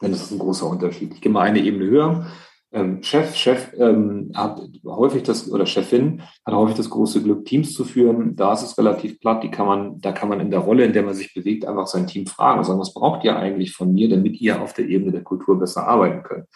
[0.00, 1.12] dann ist das ein großer Unterschied.
[1.14, 2.26] Ich gehe mal eine Ebene höher
[2.72, 7.74] ähm, Chef, Chef ähm, hat häufig das, oder Chefin hat häufig das große Glück, Teams
[7.74, 8.34] zu führen.
[8.34, 10.92] Da ist es relativ platt, die kann man, da kann man in der Rolle, in
[10.92, 14.08] der man sich bewegt, einfach sein Team fragen sagen, was braucht ihr eigentlich von mir,
[14.08, 16.46] damit ihr auf der Ebene der Kultur besser arbeiten könnt.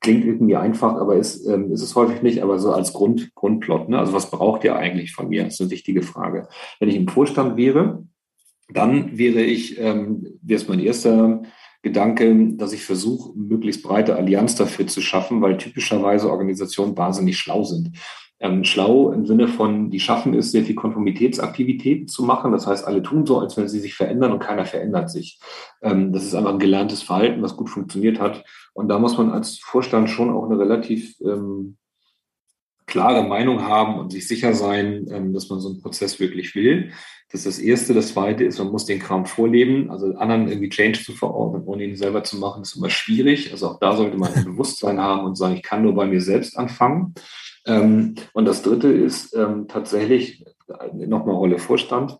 [0.00, 3.88] Klingt irgendwie einfach, aber ist, ähm, ist es häufig nicht, aber so als Grund, Grundplot,
[3.88, 3.98] ne?
[3.98, 5.44] Also was braucht ihr eigentlich von mir?
[5.44, 6.46] Das ist eine wichtige Frage.
[6.78, 8.04] Wenn ich im Vorstand wäre,
[8.68, 11.42] dann wäre ich, ähm, wäre es mein erster
[11.84, 17.62] Gedanke, dass ich versuche, möglichst breite Allianz dafür zu schaffen, weil typischerweise Organisationen wahnsinnig schlau
[17.62, 17.92] sind.
[18.40, 22.52] Ähm, schlau im Sinne von, die schaffen es, sehr viel Konformitätsaktivitäten zu machen.
[22.52, 25.38] Das heißt, alle tun so, als wenn sie sich verändern und keiner verändert sich.
[25.82, 28.44] Ähm, das ist einfach ein gelerntes Verhalten, was gut funktioniert hat.
[28.72, 31.76] Und da muss man als Vorstand schon auch eine relativ ähm,
[32.86, 36.92] klare Meinung haben und sich sicher sein, ähm, dass man so einen Prozess wirklich will.
[37.30, 37.94] Das ist das Erste.
[37.94, 39.90] Das Zweite ist, man muss den Kram vorleben.
[39.90, 43.50] Also anderen irgendwie Change zu verordnen, ohne ihn selber zu machen, ist immer schwierig.
[43.52, 46.20] Also auch da sollte man ein Bewusstsein haben und sagen, ich kann nur bei mir
[46.20, 47.14] selbst anfangen.
[47.66, 50.44] Ähm, und das Dritte ist ähm, tatsächlich
[50.92, 52.18] nochmal Rolle Vorstand.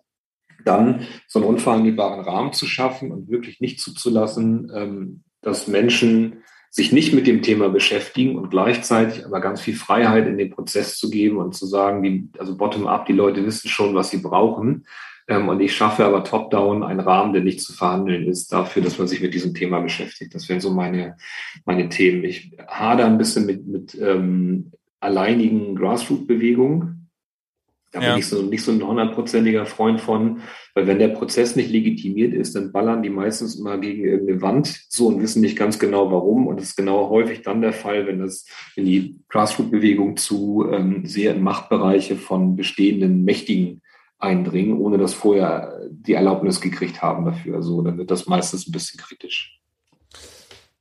[0.64, 6.42] Dann so einen unverhandelbaren Rahmen zu schaffen und wirklich nicht zuzulassen, dass Menschen
[6.74, 10.98] sich nicht mit dem Thema beschäftigen und gleichzeitig aber ganz viel Freiheit in den Prozess
[10.98, 14.84] zu geben und zu sagen, die, also bottom-up, die Leute wissen schon, was sie brauchen.
[15.28, 18.98] Ähm, und ich schaffe aber top-down einen Rahmen, der nicht zu verhandeln ist, dafür, dass
[18.98, 20.34] man sich mit diesem Thema beschäftigt.
[20.34, 21.16] Das wären so meine,
[21.64, 22.24] meine Themen.
[22.24, 26.93] Ich hader ein bisschen mit, mit ähm, alleinigen Grassroot-Bewegung.
[27.94, 28.10] Da ja.
[28.10, 30.40] bin ich so, nicht so ein hundertprozentiger Freund von,
[30.74, 34.80] weil wenn der Prozess nicht legitimiert ist, dann ballern die meistens immer gegen irgendeine Wand
[34.88, 36.48] so und wissen nicht ganz genau warum.
[36.48, 41.06] Und das ist genau häufig dann der Fall, wenn das, wenn die Grassroot-Bewegung zu ähm,
[41.06, 43.80] sehr in Machtbereiche von bestehenden Mächtigen
[44.18, 47.56] eindringen, ohne dass vorher die Erlaubnis gekriegt haben dafür.
[47.56, 49.60] Also dann wird das meistens ein bisschen kritisch.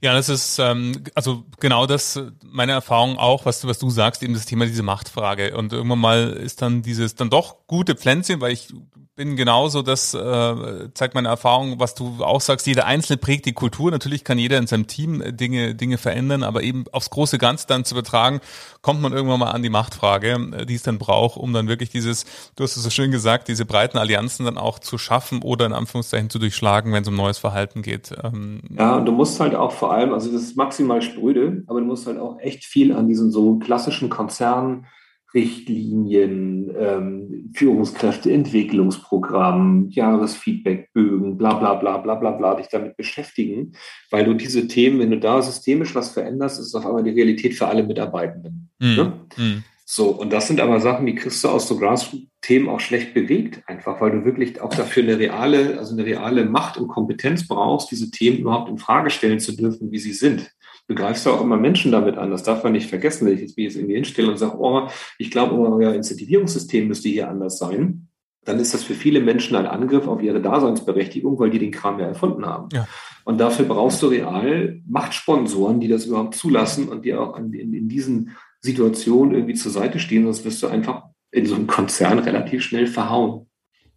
[0.03, 4.21] Ja, das ist ähm, also genau das meine Erfahrung auch, was du was du sagst,
[4.21, 5.55] eben das Thema diese Machtfrage.
[5.55, 8.73] Und irgendwann mal ist dann dieses dann doch gute Pflänzchen, weil ich
[9.15, 13.53] bin genauso, das äh, zeigt meine Erfahrung, was du auch sagst, jeder Einzelne prägt die
[13.53, 13.91] Kultur.
[13.91, 17.67] Natürlich kann jeder in seinem Team äh, Dinge, Dinge verändern, aber eben aufs große Ganze
[17.67, 18.41] dann zu übertragen,
[18.81, 21.91] kommt man irgendwann mal an die Machtfrage, äh, die es dann braucht, um dann wirklich
[21.91, 25.67] dieses, du hast es so schön gesagt, diese breiten Allianzen dann auch zu schaffen oder
[25.67, 28.15] in Anführungszeichen zu durchschlagen, wenn es um neues Verhalten geht.
[28.23, 31.81] Ähm, ja, und du musst halt auch vor allem, also das ist maximal spröde, aber
[31.81, 34.87] du musst halt auch echt viel an diesen so klassischen Konzernen
[35.33, 43.71] Richtlinien, ähm, Führungskräfteentwicklungsprogramm, Jahresfeedbackbögen, bla bla bla bla bla bla, dich damit beschäftigen,
[44.11, 47.55] weil du diese Themen, wenn du da systemisch was veränderst, ist auf einmal die Realität
[47.55, 48.69] für alle Mitarbeitenden.
[48.79, 48.95] Mm.
[48.95, 49.13] Ne?
[49.37, 49.63] Mm.
[49.85, 53.61] So, und das sind aber Sachen, die kriegst du aus so Grassroot-Themen auch schlecht bewegt,
[53.67, 57.91] einfach weil du wirklich auch dafür eine reale, also eine reale Macht und Kompetenz brauchst,
[57.91, 60.51] diese Themen überhaupt in Frage stellen zu dürfen, wie sie sind
[60.87, 62.31] begreifst du auch immer Menschen damit an.
[62.31, 64.87] Das darf man nicht vergessen, wenn ich jetzt mich jetzt irgendwie hinstelle und sage, oh,
[65.17, 68.09] ich glaube, euer Incentivierungssystem müsste hier anders sein.
[68.45, 71.99] Dann ist das für viele Menschen ein Angriff auf ihre Daseinsberechtigung, weil die den Kram
[71.99, 72.67] ja erfunden haben.
[72.73, 72.87] Ja.
[73.23, 77.73] Und dafür brauchst du real Machtsponsoren, die das überhaupt zulassen und die auch in, in,
[77.73, 82.19] in diesen Situationen irgendwie zur Seite stehen, sonst wirst du einfach in so einem Konzern
[82.19, 83.47] relativ schnell verhauen.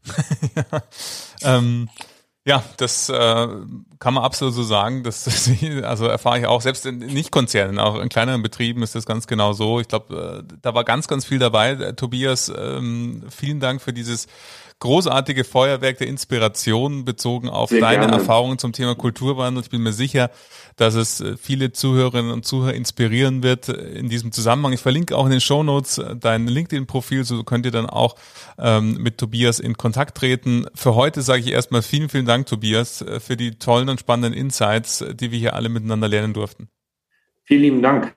[0.55, 0.83] ja,
[1.59, 1.89] ähm,
[2.47, 3.49] ja, das äh,
[3.99, 5.03] kann man absolut so sagen.
[5.07, 5.51] Das, das
[5.85, 9.53] also erfahre ich auch selbst in Nicht-Konzernen, auch in kleineren Betrieben ist das ganz genau
[9.53, 9.79] so.
[9.79, 11.73] Ich glaube, äh, da war ganz, ganz viel dabei.
[11.73, 14.27] Äh, Tobias, ähm, vielen Dank für dieses
[14.79, 18.17] großartige Feuerwerk der Inspiration bezogen auf Sehr deine gerne.
[18.19, 19.63] Erfahrungen zum Thema Kulturwandel.
[19.63, 20.31] Ich bin mir sicher,
[20.77, 24.75] dass es äh, viele Zuhörerinnen und Zuhörer inspirieren wird in diesem Zusammenhang.
[24.75, 28.17] Ich verlinke auch in den Show Notes dein LinkedIn-Profil, so könnt ihr dann auch
[28.59, 30.67] ähm, mit Tobias in Kontakt treten.
[30.75, 35.03] Für heute sage ich erstmal vielen, vielen Dank, Tobias, für die tollen und spannenden Insights,
[35.15, 36.69] die wir hier alle miteinander lernen durften.
[37.45, 38.15] Vielen lieben Dank.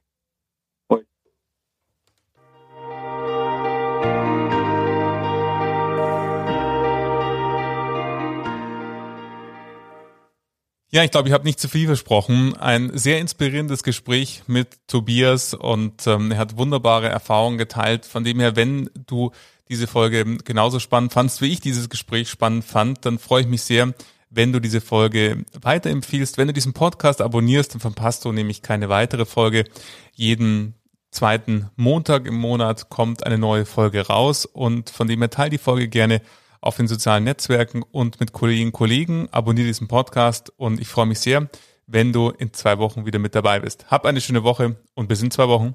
[10.92, 12.58] Ja, ich glaube, ich habe nicht zu viel versprochen.
[12.58, 18.08] Ein sehr inspirierendes Gespräch mit Tobias und ähm, er hat wunderbare Erfahrungen geteilt.
[18.08, 19.32] Von dem her, wenn du
[19.70, 23.62] diese Folge genauso spannend fandst, wie ich dieses Gespräch spannend fand, dann freue ich mich
[23.62, 23.94] sehr,
[24.30, 26.38] wenn du diese Folge weiterempfiehlst.
[26.38, 29.66] Wenn du diesen Podcast abonnierst, dann verpasst du nämlich keine weitere Folge.
[30.14, 30.76] Jeden
[31.12, 35.58] zweiten Montag im Monat kommt eine neue Folge raus und von dem her teil die
[35.58, 36.22] Folge gerne
[36.62, 39.30] auf den sozialen Netzwerken und mit Kolleginnen und Kollegen.
[39.32, 41.50] Abonniere diesen Podcast und ich freue mich sehr,
[41.88, 43.90] wenn du in zwei Wochen wieder mit dabei bist.
[43.90, 45.74] Hab eine schöne Woche und bis in zwei Wochen.